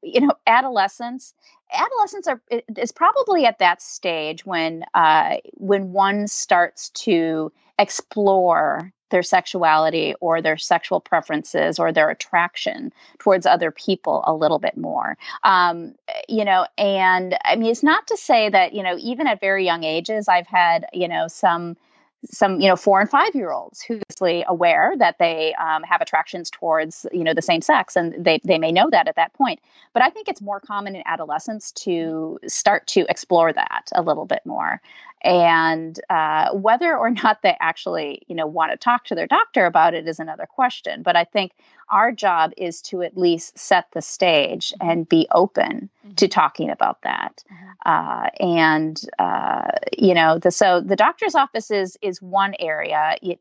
you 0.02 0.20
know, 0.20 0.32
adolescence 0.46 1.34
adolescents 1.72 2.26
are 2.26 2.40
is 2.76 2.92
probably 2.92 3.44
at 3.46 3.58
that 3.58 3.80
stage 3.80 4.44
when 4.44 4.84
uh, 4.94 5.36
when 5.54 5.92
one 5.92 6.26
starts 6.26 6.90
to 6.90 7.52
explore 7.78 8.92
their 9.10 9.22
sexuality 9.22 10.14
or 10.20 10.42
their 10.42 10.56
sexual 10.56 11.00
preferences 11.00 11.78
or 11.78 11.92
their 11.92 12.10
attraction 12.10 12.92
towards 13.18 13.46
other 13.46 13.70
people 13.70 14.22
a 14.26 14.34
little 14.34 14.58
bit 14.58 14.76
more 14.76 15.16
um, 15.44 15.94
you 16.28 16.44
know 16.44 16.66
and 16.76 17.38
i 17.44 17.56
mean 17.56 17.70
it's 17.70 17.82
not 17.82 18.06
to 18.06 18.16
say 18.16 18.48
that 18.48 18.74
you 18.74 18.82
know 18.82 18.96
even 18.98 19.26
at 19.26 19.40
very 19.40 19.64
young 19.64 19.84
ages 19.84 20.28
i've 20.28 20.46
had 20.46 20.86
you 20.92 21.08
know 21.08 21.26
some 21.28 21.76
some 22.24 22.60
you 22.60 22.68
know 22.68 22.76
four 22.76 23.00
and 23.00 23.08
five 23.08 23.34
year 23.34 23.52
olds 23.52 23.80
who's 23.80 24.02
aware 24.48 24.94
that 24.98 25.16
they 25.18 25.54
um, 25.54 25.82
have 25.84 26.00
attractions 26.00 26.50
towards 26.50 27.06
you 27.12 27.22
know 27.22 27.34
the 27.34 27.42
same 27.42 27.60
sex 27.60 27.96
and 27.96 28.14
they, 28.24 28.40
they 28.44 28.58
may 28.58 28.72
know 28.72 28.90
that 28.90 29.06
at 29.08 29.16
that 29.16 29.32
point. 29.34 29.60
But 29.92 30.02
i 30.02 30.10
think 30.10 30.28
it's 30.28 30.42
more 30.42 30.60
common 30.60 30.96
in 30.96 31.02
adolescence 31.06 31.72
to 31.72 32.38
start 32.46 32.86
to 32.88 33.06
explore 33.08 33.52
that 33.52 33.88
a 33.94 34.02
little 34.02 34.26
bit 34.26 34.42
more 34.44 34.80
and 35.22 35.98
uh, 36.10 36.50
whether 36.52 36.96
or 36.96 37.10
not 37.10 37.42
they 37.42 37.56
actually 37.60 38.22
you 38.28 38.34
know 38.34 38.46
want 38.46 38.70
to 38.70 38.76
talk 38.76 39.04
to 39.04 39.14
their 39.14 39.26
doctor 39.26 39.66
about 39.66 39.94
it 39.94 40.06
is 40.06 40.20
another 40.20 40.46
question 40.46 41.02
but 41.02 41.16
i 41.16 41.24
think 41.24 41.52
our 41.90 42.12
job 42.12 42.52
is 42.56 42.82
to 42.82 43.02
at 43.02 43.16
least 43.16 43.58
set 43.58 43.86
the 43.92 44.02
stage 44.02 44.72
mm-hmm. 44.72 44.90
and 44.90 45.08
be 45.08 45.26
open 45.32 45.88
mm-hmm. 46.04 46.14
to 46.14 46.28
talking 46.28 46.70
about 46.70 47.02
that 47.02 47.42
mm-hmm. 47.52 47.66
uh, 47.86 48.28
and 48.40 49.02
uh, 49.18 49.70
you 49.96 50.14
know 50.14 50.38
the, 50.38 50.50
so 50.50 50.80
the 50.80 50.96
doctor's 50.96 51.34
office 51.34 51.70
is 51.70 51.98
is 52.02 52.22
one 52.22 52.54
area 52.58 53.16
you, 53.22 53.36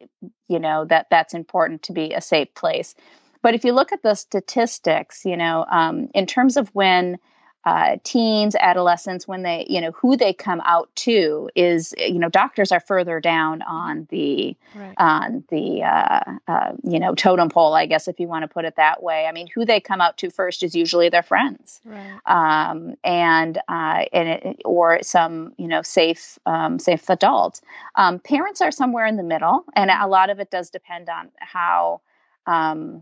you 0.48 0.60
know 0.60 0.86
that 0.86 1.08
that's 1.12 1.34
important 1.34 1.84
to 1.84 1.94
be 1.94 2.14
a 2.14 2.22
safe 2.22 2.54
place 2.56 2.96
but 3.44 3.54
if 3.54 3.64
you 3.64 3.72
look 3.72 3.92
at 3.92 4.04
the 4.04 4.16
statistics 4.16 5.26
you 5.26 5.38
know 5.38 5.66
um, 5.70 6.10
in 6.14 6.26
terms 6.26 6.58
of 6.58 6.70
when 6.70 7.18
uh, 7.68 7.98
teens, 8.06 8.56
adolescents, 8.62 9.28
when 9.28 9.44
they, 9.44 9.66
you 9.70 9.82
know, 9.82 9.92
who 9.92 10.16
they 10.16 10.32
come 10.32 10.62
out 10.64 10.90
to 10.96 11.50
is, 11.54 11.94
you 11.98 12.18
know, 12.18 12.30
doctors 12.30 12.72
are 12.72 12.80
further 12.80 13.20
down 13.20 13.62
on 13.64 14.08
the, 14.10 14.56
right. 14.74 14.94
on 14.98 15.44
the, 15.50 15.84
uh, 15.84 16.22
uh, 16.48 16.72
you 16.86 16.98
know, 16.98 17.14
totem 17.14 17.50
pole, 17.50 17.74
I 17.74 17.86
guess, 17.86 18.08
if 18.08 18.22
you 18.22 18.28
want 18.30 18.44
to 18.44 18.48
put 18.48 18.64
it 18.64 18.78
that 18.78 19.04
way. 19.04 19.26
I 19.26 19.34
mean, 19.34 19.48
who 19.54 19.66
they 19.66 19.82
come 19.82 20.00
out 20.00 20.16
to 20.20 20.30
first 20.30 20.64
is 20.64 20.76
usually 20.76 21.10
their 21.10 21.22
friends, 21.22 21.82
right. 21.84 22.20
um, 22.26 22.96
and 23.04 23.58
uh, 23.68 24.06
and 24.14 24.30
it, 24.30 24.62
or 24.64 25.00
some, 25.04 25.54
you 25.58 25.68
know, 25.68 25.82
safe, 25.82 26.40
um, 26.46 26.80
safe 26.80 27.10
adult. 27.10 27.60
Um, 27.96 28.20
parents 28.20 28.62
are 28.62 28.72
somewhere 28.72 29.06
in 29.06 29.18
the 29.18 29.24
middle, 29.24 29.66
and 29.76 29.92
a 29.92 30.08
lot 30.08 30.30
of 30.30 30.40
it 30.40 30.52
does 30.52 30.70
depend 30.70 31.10
on 31.10 31.32
how. 31.40 32.00
Um, 32.46 33.02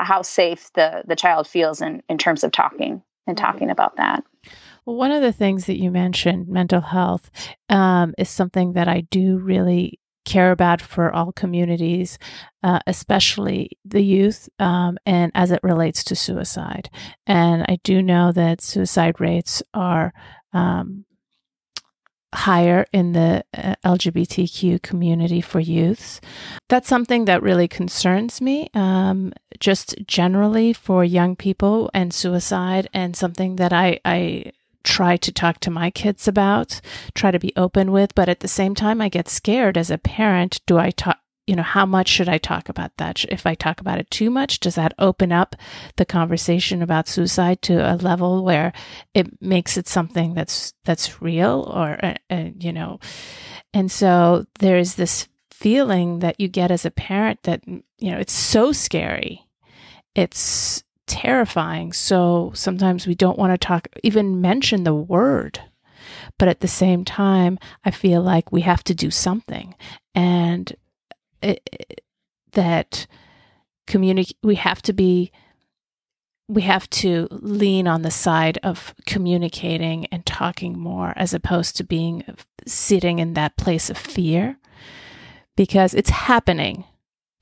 how 0.00 0.22
safe 0.22 0.72
the 0.74 1.02
the 1.08 1.16
child 1.16 1.48
feels 1.48 1.82
in 1.82 2.00
in 2.08 2.18
terms 2.18 2.44
of 2.44 2.52
talking 2.52 3.02
and 3.28 3.38
talking 3.38 3.70
about 3.70 3.96
that. 3.96 4.24
Well, 4.84 4.96
one 4.96 5.10
of 5.10 5.22
the 5.22 5.32
things 5.32 5.66
that 5.66 5.78
you 5.78 5.90
mentioned, 5.90 6.48
mental 6.48 6.80
health, 6.80 7.30
um, 7.68 8.14
is 8.16 8.28
something 8.28 8.72
that 8.72 8.88
I 8.88 9.02
do 9.10 9.38
really 9.38 10.00
care 10.24 10.50
about 10.50 10.82
for 10.82 11.14
all 11.14 11.32
communities, 11.32 12.18
uh, 12.62 12.78
especially 12.86 13.70
the 13.84 14.02
youth, 14.02 14.48
um, 14.58 14.98
and 15.06 15.32
as 15.34 15.50
it 15.50 15.60
relates 15.62 16.04
to 16.04 16.14
suicide. 16.14 16.90
And 17.26 17.64
I 17.68 17.78
do 17.82 18.02
know 18.02 18.32
that 18.32 18.60
suicide 18.60 19.20
rates 19.20 19.62
are 19.72 20.12
um, 20.52 21.04
higher 22.34 22.86
in 22.92 23.12
the 23.12 23.44
uh, 23.56 23.74
LGBTQ 23.84 24.82
community 24.82 25.40
for 25.40 25.60
youths. 25.60 26.20
That's 26.68 26.88
something 26.88 27.24
that 27.24 27.42
really 27.42 27.68
concerns 27.68 28.40
me, 28.40 28.70
um, 28.74 29.32
just 29.60 29.94
generally 30.06 30.72
for 30.72 31.04
young 31.04 31.36
people 31.36 31.90
and 31.94 32.12
suicide, 32.12 32.88
and 32.92 33.16
something 33.16 33.56
that 33.56 33.72
I, 33.72 34.00
I 34.04 34.52
try 34.84 35.16
to 35.16 35.32
talk 35.32 35.60
to 35.60 35.70
my 35.70 35.90
kids 35.90 36.28
about, 36.28 36.80
try 37.14 37.30
to 37.30 37.38
be 37.38 37.52
open 37.56 37.92
with. 37.92 38.14
But 38.14 38.28
at 38.28 38.40
the 38.40 38.48
same 38.48 38.74
time, 38.74 39.00
I 39.00 39.08
get 39.08 39.28
scared 39.28 39.78
as 39.78 39.90
a 39.90 39.98
parent. 39.98 40.60
Do 40.66 40.78
I 40.78 40.90
talk? 40.90 41.18
You 41.48 41.56
know, 41.56 41.62
how 41.62 41.86
much 41.86 42.08
should 42.08 42.28
I 42.28 42.36
talk 42.36 42.68
about 42.68 42.94
that? 42.98 43.24
If 43.30 43.46
I 43.46 43.54
talk 43.54 43.80
about 43.80 43.98
it 43.98 44.10
too 44.10 44.28
much, 44.28 44.60
does 44.60 44.74
that 44.74 44.92
open 44.98 45.32
up 45.32 45.56
the 45.96 46.04
conversation 46.04 46.82
about 46.82 47.08
suicide 47.08 47.62
to 47.62 47.76
a 47.90 47.96
level 47.96 48.44
where 48.44 48.74
it 49.14 49.40
makes 49.40 49.78
it 49.78 49.88
something 49.88 50.34
that's 50.34 50.74
that's 50.84 51.22
real, 51.22 51.72
or 51.74 51.98
uh, 52.04 52.14
uh, 52.28 52.50
you 52.60 52.70
know? 52.70 53.00
And 53.72 53.90
so 53.90 54.44
there's 54.58 54.96
this 54.96 55.26
feeling 55.50 56.18
that 56.18 56.38
you 56.38 56.48
get 56.48 56.70
as 56.70 56.84
a 56.84 56.90
parent 56.90 57.42
that 57.44 57.66
you 57.66 58.10
know 58.10 58.18
it's 58.18 58.34
so 58.34 58.70
scary, 58.70 59.46
it's 60.14 60.84
terrifying. 61.06 61.94
So 61.94 62.52
sometimes 62.54 63.06
we 63.06 63.14
don't 63.14 63.38
want 63.38 63.54
to 63.54 63.66
talk, 63.66 63.88
even 64.02 64.42
mention 64.42 64.84
the 64.84 64.94
word. 64.94 65.60
But 66.38 66.48
at 66.48 66.60
the 66.60 66.68
same 66.68 67.06
time, 67.06 67.58
I 67.86 67.90
feel 67.90 68.20
like 68.20 68.52
we 68.52 68.60
have 68.60 68.84
to 68.84 68.94
do 68.94 69.10
something. 69.10 69.74
And 70.14 70.76
it, 71.42 72.02
that 72.52 73.06
communicate 73.86 74.36
we 74.42 74.56
have 74.56 74.82
to 74.82 74.92
be 74.92 75.32
we 76.48 76.62
have 76.62 76.88
to 76.88 77.28
lean 77.30 77.86
on 77.86 78.02
the 78.02 78.10
side 78.10 78.58
of 78.62 78.94
communicating 79.06 80.06
and 80.06 80.24
talking 80.24 80.78
more 80.78 81.12
as 81.14 81.34
opposed 81.34 81.76
to 81.76 81.84
being 81.84 82.24
sitting 82.66 83.18
in 83.18 83.34
that 83.34 83.56
place 83.58 83.90
of 83.90 83.98
fear. 83.98 84.58
Because 85.56 85.92
it's 85.92 86.10
happening. 86.10 86.84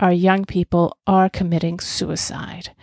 Our 0.01 0.13
young 0.13 0.45
people 0.45 0.99
are 1.07 1.29
committing 1.29 1.79
suicide. 1.79 2.75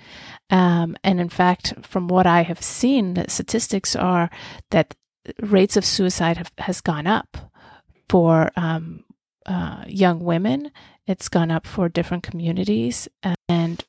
Um, 0.50 0.96
and 1.04 1.20
in 1.20 1.30
fact 1.30 1.74
from 1.82 2.08
what 2.10 2.28
i 2.28 2.44
have 2.44 2.62
seen 2.62 3.14
the 3.14 3.30
statistics 3.30 3.96
are 3.96 4.30
that 4.72 4.94
rates 5.42 5.78
of 5.78 5.86
suicide 5.86 6.38
have, 6.38 6.52
has 6.58 6.82
gone 6.82 7.08
up 7.08 7.38
for 8.10 8.52
um, 8.58 9.04
uh, 9.46 9.84
young 9.88 10.20
women 10.20 10.70
it's 11.08 11.30
gone 11.30 11.52
up 11.52 11.68
for 11.68 11.90
different 11.90 12.24
communities, 12.24 13.08
and 13.48 13.84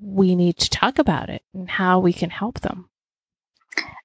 we 0.00 0.34
need 0.34 0.56
to 0.58 0.70
talk 0.70 0.98
about 0.98 1.28
it 1.28 1.42
and 1.54 1.68
how 1.68 1.98
we 1.98 2.12
can 2.12 2.30
help 2.30 2.60
them. 2.60 2.88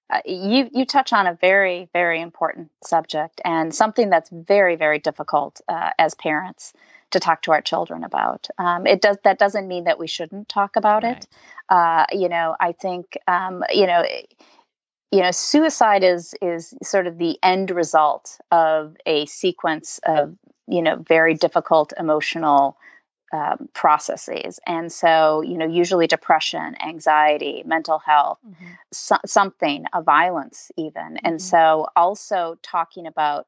Uh, 0.07 0.19
you 0.25 0.69
you 0.71 0.85
touch 0.85 1.13
on 1.13 1.25
a 1.25 1.33
very 1.33 1.89
very 1.91 2.21
important 2.21 2.69
subject 2.83 3.41
and 3.43 3.73
something 3.73 4.09
that's 4.11 4.29
very 4.29 4.75
very 4.75 4.99
difficult 4.99 5.61
uh, 5.67 5.89
as 5.97 6.13
parents 6.13 6.73
to 7.09 7.19
talk 7.19 7.41
to 7.41 7.51
our 7.51 7.61
children 7.61 8.03
about. 8.03 8.47
Um, 8.59 8.85
it 8.85 9.01
does 9.01 9.17
that 9.23 9.39
doesn't 9.39 9.67
mean 9.67 9.85
that 9.85 9.97
we 9.97 10.07
shouldn't 10.07 10.47
talk 10.47 10.75
about 10.75 11.03
right. 11.03 11.17
it. 11.17 11.27
Uh, 11.69 12.05
you 12.11 12.29
know, 12.29 12.55
I 12.59 12.73
think 12.73 13.17
um, 13.27 13.63
you 13.73 13.87
know. 13.87 14.03
You 15.11 15.21
know, 15.21 15.31
suicide 15.31 16.03
is 16.03 16.35
is 16.41 16.73
sort 16.83 17.07
of 17.07 17.17
the 17.17 17.37
end 17.41 17.71
result 17.71 18.37
of 18.51 18.97
a 19.05 19.25
sequence 19.27 19.97
of 20.05 20.35
you 20.67 20.81
know 20.81 20.97
very 21.07 21.33
difficult 21.33 21.93
emotional 21.97 22.77
um, 23.33 23.67
processes 23.73 24.59
and 24.67 24.91
so 24.91 25.41
you 25.41 25.57
know 25.57 25.65
usually 25.65 26.07
depression 26.07 26.75
anxiety 26.81 27.63
mental 27.65 27.99
health 27.99 28.37
mm-hmm. 28.47 28.65
so- 28.91 29.17
something 29.25 29.85
a 29.93 30.01
violence 30.01 30.71
even 30.77 31.01
mm-hmm. 31.01 31.25
and 31.25 31.41
so 31.41 31.87
also 31.95 32.57
talking 32.61 33.07
about 33.07 33.47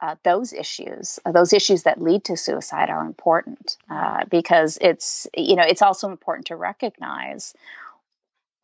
uh, 0.00 0.16
those 0.24 0.52
issues 0.52 1.20
uh, 1.24 1.32
those 1.32 1.52
issues 1.52 1.84
that 1.84 2.02
lead 2.02 2.24
to 2.24 2.36
suicide 2.36 2.90
are 2.90 3.06
important 3.06 3.78
uh, 3.88 4.24
because 4.30 4.78
it's 4.80 5.28
you 5.36 5.54
know 5.54 5.62
it's 5.62 5.82
also 5.82 6.10
important 6.10 6.46
to 6.46 6.56
recognize 6.56 7.54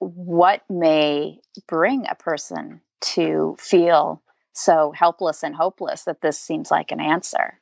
what 0.00 0.62
may 0.68 1.38
bring 1.68 2.06
a 2.08 2.14
person 2.14 2.80
to 3.00 3.56
feel 3.58 4.20
so 4.52 4.90
helpless 4.90 5.42
and 5.44 5.54
hopeless 5.54 6.04
that 6.04 6.20
this 6.20 6.38
seems 6.38 6.70
like 6.70 6.90
an 6.90 7.00
answer 7.00 7.58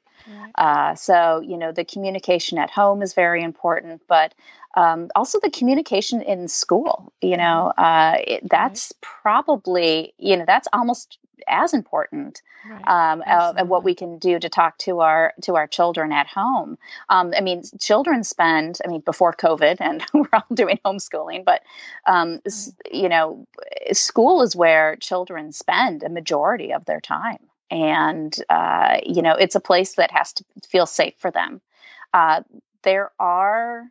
uh, 0.55 0.95
so, 0.95 1.41
you 1.41 1.57
know, 1.57 1.73
the 1.73 1.85
communication 1.85 2.59
at 2.59 2.71
home 2.71 3.03
is 3.03 3.15
very 3.15 3.43
important, 3.43 4.03
but 4.09 4.35
um, 4.77 5.11
also 5.17 5.39
the 5.43 5.51
communication 5.51 6.23
in 6.23 6.49
school, 6.49 7.13
you 7.21 7.37
know, 7.37 7.73
mm-hmm. 7.79 7.85
uh, 7.85 8.17
it, 8.27 8.49
that's 8.49 8.93
right. 8.93 9.01
probably, 9.23 10.15
you 10.19 10.37
know, 10.37 10.45
that's 10.47 10.69
almost 10.73 11.19
as 11.47 11.73
important 11.73 12.43
right. 12.69 13.13
um, 13.13 13.23
uh, 13.27 13.65
what 13.65 13.85
we 13.85 13.95
can 13.95 14.19
do 14.19 14.39
to 14.39 14.49
talk 14.49 14.77
to 14.79 15.01
our 15.01 15.33
to 15.43 15.57
our 15.57 15.67
children 15.67 16.13
at 16.13 16.27
home. 16.27 16.79
Um, 17.09 17.33
I 17.37 17.41
mean, 17.41 17.63
children 17.81 18.25
spend. 18.25 18.79
I 18.85 18.89
mean, 18.89 19.01
before 19.01 19.33
COVID, 19.33 19.77
and 19.81 20.05
we're 20.13 20.29
all 20.33 20.47
doing 20.53 20.79
homeschooling, 20.85 21.45
but 21.45 21.63
um, 22.07 22.41
right. 22.45 22.69
you 22.93 23.09
know, 23.09 23.47
school 23.93 24.43
is 24.43 24.55
where 24.55 24.97
children 24.97 25.53
spend 25.53 26.03
a 26.03 26.09
majority 26.09 26.73
of 26.73 26.85
their 26.85 27.01
time 27.01 27.39
and 27.71 28.37
uh, 28.49 28.99
you 29.05 29.23
know 29.23 29.35
it's 29.35 29.55
a 29.55 29.61
place 29.61 29.95
that 29.95 30.11
has 30.11 30.33
to 30.33 30.45
feel 30.67 30.87
safe 30.87 31.15
for 31.19 31.31
them. 31.31 31.61
Uh, 32.15 32.43
there 32.83 33.13
are 33.19 33.85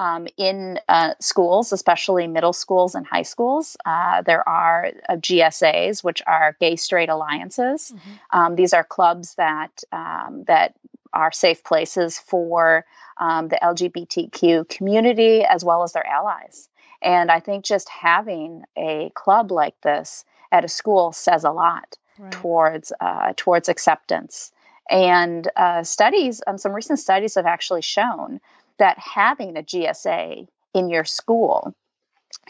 um, 0.00 0.26
in 0.36 0.78
uh, 0.88 1.14
schools 1.20 1.72
especially 1.72 2.26
middle 2.26 2.52
schools 2.52 2.94
and 2.94 3.06
high 3.06 3.22
schools 3.22 3.76
uh, 3.86 4.22
there 4.22 4.46
are 4.48 4.90
uh, 5.08 5.16
gsas 5.16 6.02
which 6.02 6.22
are 6.26 6.56
gay 6.60 6.76
straight 6.76 7.08
alliances. 7.08 7.92
Mm-hmm. 7.94 8.38
um, 8.38 8.56
these 8.56 8.72
are 8.72 8.84
clubs 8.84 9.34
that 9.36 9.82
um, 9.92 10.44
that 10.46 10.74
are 11.12 11.30
safe 11.30 11.62
places 11.62 12.18
for 12.18 12.84
um, 13.18 13.48
the 13.48 13.58
lgbtq 13.62 14.68
community 14.68 15.44
as 15.44 15.64
well 15.64 15.82
as 15.82 15.92
their 15.92 16.06
allies. 16.06 16.68
And 17.02 17.30
i 17.30 17.40
think 17.40 17.64
just 17.64 17.88
having 17.88 18.64
a 18.76 19.10
club 19.14 19.52
like 19.52 19.80
this 19.82 20.24
at 20.50 20.64
a 20.64 20.68
school 20.68 21.12
says 21.12 21.44
a 21.44 21.50
lot 21.50 21.96
right. 22.18 22.32
towards 22.32 22.92
uh, 23.00 23.32
towards 23.36 23.68
acceptance. 23.68 24.52
And 24.90 25.48
uh, 25.56 25.82
studies, 25.82 26.42
um, 26.46 26.58
some 26.58 26.72
recent 26.72 26.98
studies 26.98 27.36
have 27.36 27.46
actually 27.46 27.82
shown 27.82 28.40
that 28.78 28.98
having 28.98 29.56
a 29.56 29.62
GSA 29.62 30.46
in 30.74 30.88
your 30.88 31.04
school 31.04 31.74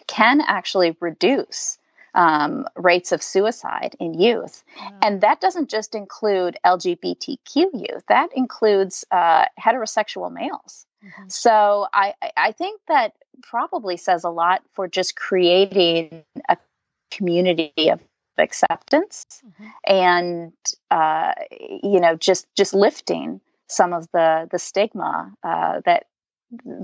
can 0.07 0.41
actually 0.41 0.97
reduce 1.01 1.79
um, 2.15 2.67
rates 2.77 3.13
of 3.13 3.23
suicide 3.23 3.97
in 4.01 4.15
youth. 4.15 4.65
Mm. 4.79 4.99
And 5.03 5.21
that 5.21 5.41
doesn't 5.41 5.69
just 5.69 5.95
include 5.95 6.57
LGBTQ 6.65 7.55
youth, 7.55 8.05
that 8.09 8.31
includes 8.35 9.05
uh, 9.11 9.47
heterosexual 9.61 10.33
males. 10.33 10.87
Mm-hmm. 11.05 11.29
So 11.29 11.87
I, 11.93 12.15
I 12.37 12.53
think 12.53 12.81
that 12.89 13.13
probably 13.43 13.97
says 13.97 14.25
a 14.25 14.31
lot 14.31 14.63
for 14.73 14.89
just 14.89 15.17
creating 15.17 16.25
a 16.49 16.57
community 17.11 17.91
of 17.91 18.01
acceptance 18.39 19.43
mm-hmm. 19.47 19.69
and 19.87 20.53
uh, 20.91 21.33
you 21.83 22.01
know 22.01 22.17
just 22.17 22.47
just 22.57 22.75
lifting 22.75 23.41
some 23.69 23.93
of 23.93 24.09
the 24.13 24.49
the 24.51 24.59
stigma 24.59 25.33
uh, 25.43 25.81
that 25.85 26.05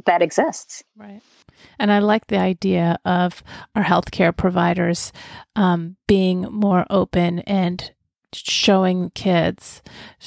that 0.06 0.22
exists 0.22 0.82
right 0.96 1.20
and 1.78 1.92
i 1.92 1.98
like 1.98 2.26
the 2.26 2.38
idea 2.38 2.98
of 3.04 3.42
our 3.74 3.84
healthcare 3.84 4.36
providers 4.36 5.12
um, 5.56 5.96
being 6.08 6.42
more 6.50 6.86
open 6.90 7.40
and 7.40 7.92
showing 8.32 9.10
kids, 9.10 9.82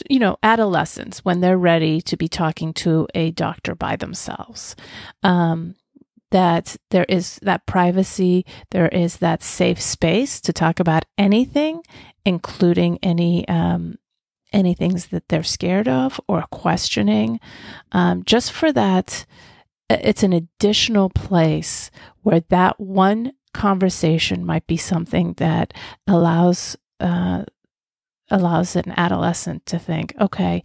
you 0.09 0.19
know, 0.19 0.37
adolescents 0.43 1.19
when 1.19 1.39
they're 1.39 1.57
ready 1.57 2.01
to 2.01 2.17
be 2.17 2.27
talking 2.27 2.73
to 2.73 3.07
a 3.15 3.31
doctor 3.31 3.75
by 3.75 3.95
themselves. 3.95 4.75
Um, 5.23 5.75
that 6.33 6.75
there 6.89 7.05
is 7.07 7.39
that 7.43 7.65
privacy, 7.67 8.43
there 8.71 8.87
is 8.89 9.17
that 9.17 9.43
safe 9.43 9.79
space 9.79 10.41
to 10.41 10.51
talk 10.51 10.79
about 10.79 11.05
anything, 11.15 11.83
including 12.25 12.97
any 13.03 13.47
um, 13.47 13.97
any 14.51 14.73
things 14.73 15.07
that 15.07 15.29
they're 15.29 15.43
scared 15.43 15.87
of 15.87 16.19
or 16.27 16.43
questioning. 16.51 17.39
Um, 17.91 18.23
just 18.23 18.51
for 18.51 18.71
that, 18.71 19.25
it's 19.89 20.23
an 20.23 20.33
additional 20.33 21.09
place 21.11 21.91
where 22.23 22.41
that 22.49 22.79
one 22.79 23.33
conversation 23.53 24.43
might 24.43 24.65
be 24.65 24.77
something 24.77 25.33
that 25.33 25.71
allows 26.07 26.75
uh, 26.99 27.43
allows 28.31 28.75
an 28.75 28.91
adolescent 28.97 29.67
to 29.67 29.77
think, 29.77 30.15
okay, 30.19 30.63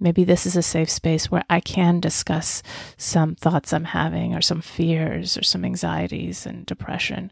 maybe 0.00 0.24
this 0.24 0.46
is 0.46 0.56
a 0.56 0.62
safe 0.62 0.90
space 0.90 1.30
where 1.30 1.44
I 1.48 1.60
can 1.60 2.00
discuss 2.00 2.62
some 2.96 3.34
thoughts 3.34 3.72
I'm 3.72 3.84
having 3.84 4.34
or 4.34 4.40
some 4.40 4.60
fears 4.60 5.36
or 5.36 5.42
some 5.42 5.64
anxieties 5.64 6.46
and 6.46 6.66
depression. 6.66 7.30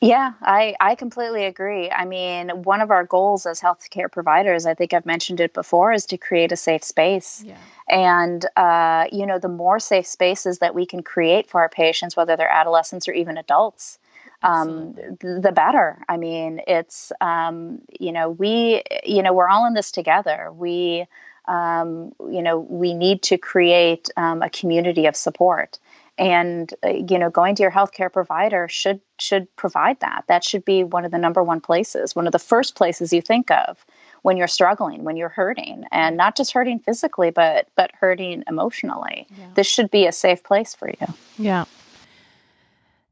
Yeah, 0.00 0.32
I, 0.42 0.74
I 0.80 0.96
completely 0.96 1.44
agree. 1.44 1.88
I 1.88 2.04
mean, 2.04 2.48
one 2.64 2.80
of 2.80 2.90
our 2.90 3.04
goals 3.04 3.46
as 3.46 3.60
healthcare 3.60 4.10
providers, 4.10 4.66
I 4.66 4.74
think 4.74 4.92
I've 4.92 5.06
mentioned 5.06 5.38
it 5.38 5.54
before, 5.54 5.92
is 5.92 6.04
to 6.06 6.18
create 6.18 6.50
a 6.50 6.56
safe 6.56 6.82
space. 6.82 7.44
Yeah. 7.46 7.56
And, 7.88 8.44
uh, 8.56 9.04
you 9.12 9.24
know, 9.24 9.38
the 9.38 9.48
more 9.48 9.78
safe 9.78 10.08
spaces 10.08 10.58
that 10.58 10.74
we 10.74 10.86
can 10.86 11.04
create 11.04 11.48
for 11.48 11.60
our 11.60 11.68
patients, 11.68 12.16
whether 12.16 12.36
they're 12.36 12.50
adolescents 12.50 13.06
or 13.06 13.12
even 13.12 13.38
adults, 13.38 14.00
um, 14.42 14.94
the 15.20 15.52
better. 15.54 16.04
I 16.08 16.16
mean, 16.16 16.62
it's, 16.66 17.12
um, 17.20 17.80
you 18.00 18.10
know, 18.10 18.30
we, 18.30 18.82
you 19.04 19.22
know, 19.22 19.32
we're 19.32 19.48
all 19.48 19.66
in 19.66 19.74
this 19.74 19.92
together. 19.92 20.50
We, 20.52 21.06
um, 21.48 22.12
you 22.30 22.42
know, 22.42 22.58
we 22.58 22.94
need 22.94 23.22
to 23.22 23.38
create 23.38 24.10
um, 24.16 24.42
a 24.42 24.50
community 24.50 25.06
of 25.06 25.16
support. 25.16 25.78
And 26.18 26.72
uh, 26.84 26.90
you 26.90 27.18
know 27.18 27.30
going 27.30 27.54
to 27.54 27.62
your 27.62 27.72
healthcare 27.72 28.12
provider 28.12 28.68
should 28.68 29.00
should 29.18 29.48
provide 29.56 29.98
that. 30.00 30.24
That 30.28 30.44
should 30.44 30.62
be 30.62 30.84
one 30.84 31.06
of 31.06 31.10
the 31.10 31.16
number 31.16 31.42
one 31.42 31.58
places 31.58 32.14
one 32.14 32.26
of 32.26 32.32
the 32.32 32.38
first 32.38 32.74
places 32.74 33.14
you 33.14 33.22
think 33.22 33.50
of 33.50 33.86
when 34.20 34.36
you're 34.36 34.46
struggling 34.46 35.04
when 35.04 35.16
you're 35.16 35.30
hurting 35.30 35.84
and 35.90 36.18
not 36.18 36.36
just 36.36 36.52
hurting 36.52 36.80
physically 36.80 37.30
but 37.30 37.68
but 37.76 37.92
hurting 37.98 38.44
emotionally. 38.46 39.26
Yeah. 39.38 39.46
this 39.54 39.66
should 39.66 39.90
be 39.90 40.06
a 40.06 40.12
safe 40.12 40.44
place 40.44 40.74
for 40.74 40.90
you. 40.90 41.06
Yeah. 41.38 41.64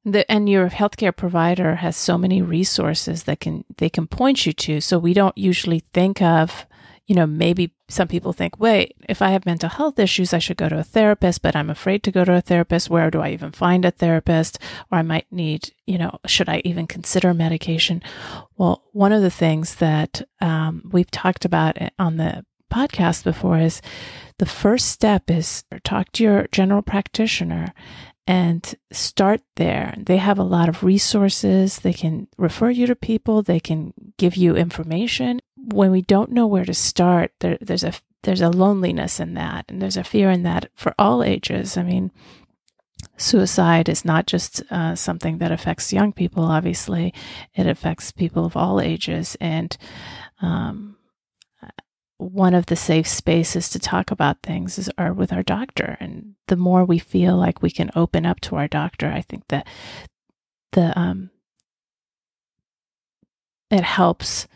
The, 0.05 0.31
and 0.31 0.49
your 0.49 0.71
healthcare 0.71 1.15
provider 1.15 1.77
has 1.77 1.97
so 1.97 2.17
many 2.17 2.41
resources 2.41 3.25
that 3.25 3.41
can 3.41 3.65
they 3.77 3.91
can 3.91 4.07
point 4.07 4.47
you 4.47 4.53
to. 4.53 4.81
So 4.81 4.99
we 4.99 5.13
don't 5.15 5.37
usually 5.37 5.81
think 5.93 6.23
of 6.23 6.67
you 7.07 7.15
know, 7.15 7.27
maybe 7.27 7.73
some 7.89 8.09
people 8.09 8.33
think, 8.33 8.61
wait, 8.61 8.95
if 9.09 9.21
I 9.21 9.31
have 9.31 9.47
mental 9.47 9.69
health 9.69 9.99
issues, 9.99 10.33
I 10.33 10.39
should 10.39 10.57
go 10.57 10.69
to 10.69 10.79
a 10.79 10.85
therapist, 10.85 11.43
but 11.43 11.57
I'm 11.57 11.71
afraid 11.71 12.03
to 12.05 12.13
go 12.13 12.25
to 12.25 12.37
a 12.37 12.41
therapist. 12.41 12.89
Where 12.89 13.11
do 13.11 13.21
I 13.21 13.31
even 13.31 13.51
find 13.51 13.85
a 13.85 13.91
therapist? 13.91 14.59
Or 14.91 14.99
I 14.99 15.03
might 15.03 15.27
need, 15.31 15.73
you 15.87 15.99
know, 15.99 16.19
should 16.27 16.49
I 16.49 16.63
even 16.65 16.87
consider 16.87 17.35
medication? 17.35 18.03
Well, 18.57 18.85
one 18.93 19.13
of 19.13 19.23
the 19.23 19.31
things 19.31 19.77
that 19.77 20.23
um, 20.41 20.89
we've 20.93 21.11
talked 21.11 21.45
about 21.45 21.79
on 21.99 22.17
the 22.17 22.45
podcast 22.71 23.25
before 23.25 23.59
is 23.59 23.83
the 24.39 24.47
first 24.47 24.87
step 24.87 25.31
is 25.31 25.65
talk 25.85 26.13
to 26.13 26.25
your 26.25 26.47
general 26.53 26.83
practitioner 26.83 27.75
and 28.27 28.77
start 28.93 29.41
there. 29.57 29.95
They 29.99 30.19
have 30.19 30.39
a 30.39 30.45
lot 30.45 30.69
of 30.69 30.85
resources. 30.85 31.81
They 31.81 31.93
can 31.93 32.29
refer 32.39 32.71
you 32.71 32.87
to 32.87 32.95
people. 32.95 33.43
They 33.43 33.59
can 33.59 33.93
give 34.19 34.37
you 34.37 34.55
information. 34.55 35.41
When 35.63 35.91
we 35.91 36.03
don't 36.03 36.33
know 36.33 36.47
where 36.47 36.65
to 36.65 36.75
start, 36.75 37.33
there, 37.41 37.59
there's 37.61 37.85
a 37.85 37.93
there's 38.23 38.41
a 38.43 38.51
loneliness 38.51 39.19
in 39.21 39.35
that, 39.35 39.67
and 39.69 39.81
there's 39.81 39.97
a 39.97 40.05
fear 40.05 40.31
in 40.31 40.43
that 40.43 40.71
for 40.75 40.95
all 40.99 41.23
ages. 41.23 41.77
I 41.77 41.83
mean, 41.83 42.11
suicide 43.17 43.89
is 43.89 44.05
not 44.05 44.27
just 44.27 44.63
uh, 44.71 44.95
something 44.95 45.39
that 45.39 45.53
affects 45.53 45.93
young 45.93 46.13
people. 46.13 46.45
Obviously, 46.45 47.15
it 47.55 47.67
affects 47.67 48.13
people 48.13 48.45
of 48.45 48.57
all 48.57 48.81
ages, 48.81 49.37
and 49.41 49.77
um, 50.43 50.97
one 52.21 52.55
of 52.55 52.67
the 52.67 52.77
safe 52.77 53.09
spaces 53.09 53.71
to 53.71 53.79
talk 53.79 54.11
about 54.11 54.43
things 54.43 54.79
is 54.79 54.91
are 54.99 55.13
with 55.13 55.33
our 55.33 55.43
doctor 55.43 55.97
and 56.01 56.35
the 56.49 56.57
more 56.57 56.85
we 56.85 56.99
feel 56.99 57.35
like 57.35 57.63
we 57.63 57.71
can 57.71 57.91
open 57.97 58.27
up 58.27 58.41
to 58.41 58.57
our 58.57 58.69
doctor 58.69 59.11
i 59.11 59.23
think 59.23 59.43
that 59.49 59.67
the 60.73 60.97
um 60.99 61.31
it 63.71 63.83
helps 63.83 64.47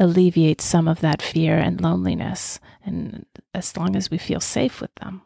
alleviate 0.00 0.60
some 0.60 0.88
of 0.88 1.00
that 1.00 1.22
fear 1.22 1.58
and 1.58 1.80
loneliness 1.80 2.58
and 2.84 3.26
as 3.54 3.76
long 3.76 3.94
as 3.94 4.10
we 4.10 4.18
feel 4.18 4.40
safe 4.40 4.80
with 4.80 4.94
them. 4.96 5.22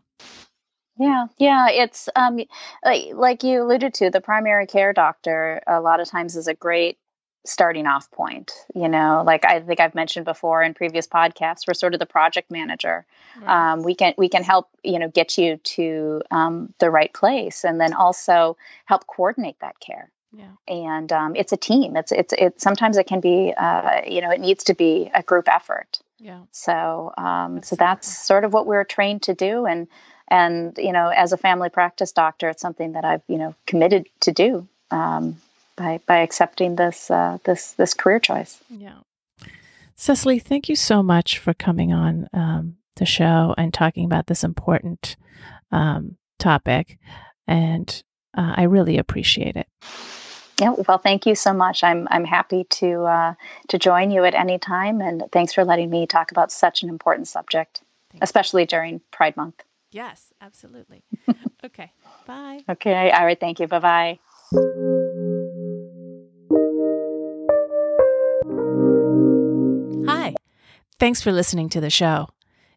Yeah, 0.99 1.27
yeah, 1.39 1.69
it's 1.71 2.09
um 2.15 2.41
like 2.85 3.07
like 3.15 3.43
you 3.43 3.63
alluded 3.63 3.95
to, 3.95 4.11
the 4.11 4.21
primary 4.21 4.67
care 4.67 4.93
doctor 4.93 5.63
a 5.67 5.81
lot 5.81 6.01
of 6.01 6.09
times 6.09 6.37
is 6.37 6.47
a 6.49 6.55
great 6.55 6.99
starting 7.47 7.87
off 7.87 8.11
point 8.11 8.53
you 8.75 8.89
know? 8.89 9.23
Like 9.25 9.45
i 9.45 9.61
think 9.61 9.79
i've 9.79 9.95
mentioned 9.95 10.25
before 10.25 10.63
in 10.63 10.73
previous 10.73 11.07
podcasts 11.07 11.67
we're 11.69 11.75
sort 11.75 11.93
of 11.95 12.01
the 12.01 12.07
project 12.07 12.51
manager. 12.51 13.05
Right. 13.41 13.73
um, 13.73 13.83
we 13.83 13.95
can 13.95 14.15
we 14.17 14.29
can 14.29 14.43
help 14.43 14.69
you 14.83 14.99
know 14.99 15.09
get 15.09 15.37
you 15.37 15.59
to 15.59 16.23
um, 16.31 16.73
the 16.79 16.91
right 16.91 17.13
place 17.13 17.65
and 17.65 17.81
then 17.81 17.93
also 17.93 18.57
help 18.87 19.07
coordinate 19.07 19.59
that 19.61 19.79
care 19.79 20.11
yeah. 20.37 20.75
and 20.75 21.13
um, 21.13 21.37
it's 21.37 21.53
a 21.53 21.57
team. 21.57 21.97
It's 21.97 22.13
it's 22.13 22.33
it 22.37 22.61
sometimes 22.61 22.97
it 22.97 23.07
can 23.07 23.21
be 23.21 23.55
uh, 23.57 24.01
you 24.07 24.21
know 24.21 24.31
it 24.31 24.41
needs 24.41 24.65
to 24.65 24.75
be 24.75 25.11
a 25.15 25.23
group 25.23 25.49
effort. 25.49 26.01
Yeah. 26.19 26.41
So 26.53 27.13
um, 27.19 27.63
so 27.63 27.77
that's 27.77 28.07
sort 28.09 28.45
of 28.45 28.53
what 28.53 28.67
we're 28.67 28.85
trained 28.85 29.23
to 29.23 29.35
do. 29.35 29.67
And 29.67 29.89
and 30.29 30.77
you 30.79 30.93
know 30.93 31.09
as 31.09 31.33
a 31.33 31.37
family 31.37 31.69
practice 31.69 32.11
doctor 32.11 32.49
it's 32.49 32.63
something 32.63 32.93
that 32.93 33.05
i've 33.05 33.21
you 33.29 33.37
know 33.37 33.55
committed 33.67 34.07
to 34.21 34.33
do 34.33 34.67
um, 34.91 35.37
by 35.77 36.01
by 36.07 36.19
accepting 36.19 36.77
this 36.77 37.11
uh, 37.11 37.39
this 37.45 37.73
this 37.73 37.95
career 37.95 38.21
choice. 38.21 38.61
Yeah, 38.71 38.99
Cecily, 39.95 40.39
thank 40.39 40.69
you 40.69 40.77
so 40.77 41.03
much 41.03 41.39
for 41.39 41.53
coming 41.55 41.93
on 41.93 42.29
um, 42.33 42.77
the 42.97 43.07
show 43.07 43.55
and 43.59 43.75
talking 43.75 44.05
about 44.05 44.27
this 44.29 44.45
important 44.45 45.17
um, 45.73 46.17
topic, 46.39 46.99
and 47.47 48.03
uh, 48.37 48.55
I 48.57 48.63
really 48.65 48.99
appreciate 48.99 49.57
it. 49.57 49.69
Yeah, 50.61 50.75
well, 50.87 50.99
thank 50.99 51.27
you 51.27 51.35
so 51.35 51.53
much. 51.53 51.83
I'm 51.83 52.07
I'm 52.11 52.25
happy 52.25 52.65
to 52.65 53.03
uh, 53.03 53.35
to 53.69 53.79
join 53.79 54.11
you 54.11 54.25
at 54.25 54.35
any 54.35 54.59
time, 54.59 55.01
and 55.01 55.25
thanks 55.33 55.53
for 55.53 55.65
letting 55.65 55.91
me 55.91 56.07
talk 56.07 56.31
about 56.31 56.53
such 56.53 56.83
an 56.83 56.89
important 56.89 57.27
subject, 57.27 57.83
Thanks. 58.13 58.23
especially 58.23 58.65
during 58.65 59.01
Pride 59.11 59.37
Month. 59.37 59.65
Yes, 59.91 60.33
absolutely. 60.41 61.03
okay, 61.65 61.93
bye. 62.27 62.61
Okay, 62.69 63.11
all 63.11 63.25
right. 63.25 63.39
Thank 63.39 63.59
you. 63.59 63.67
Bye 63.67 63.79
bye. 63.81 64.19
Hi. 70.07 70.35
Thanks 71.01 71.21
for 71.21 71.33
listening 71.33 71.69
to 71.71 71.81
the 71.81 71.91
show. 71.91 72.29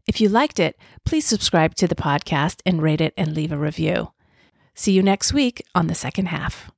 If 0.08 0.20
you 0.20 0.30
liked 0.30 0.60
it, 0.60 0.78
please 1.06 1.26
subscribe 1.26 1.76
to 1.76 1.88
the 1.88 1.96
podcast 1.96 2.62
and 2.66 2.82
rate 2.82 3.02
it 3.02 3.14
and 3.18 3.36
leave 3.36 3.52
a 3.52 3.58
review. 3.58 4.14
See 4.74 4.94
you 4.94 5.04
next 5.04 5.34
week 5.34 5.62
on 5.76 5.88
the 5.88 5.96
second 5.96 6.28
half. 6.28 6.72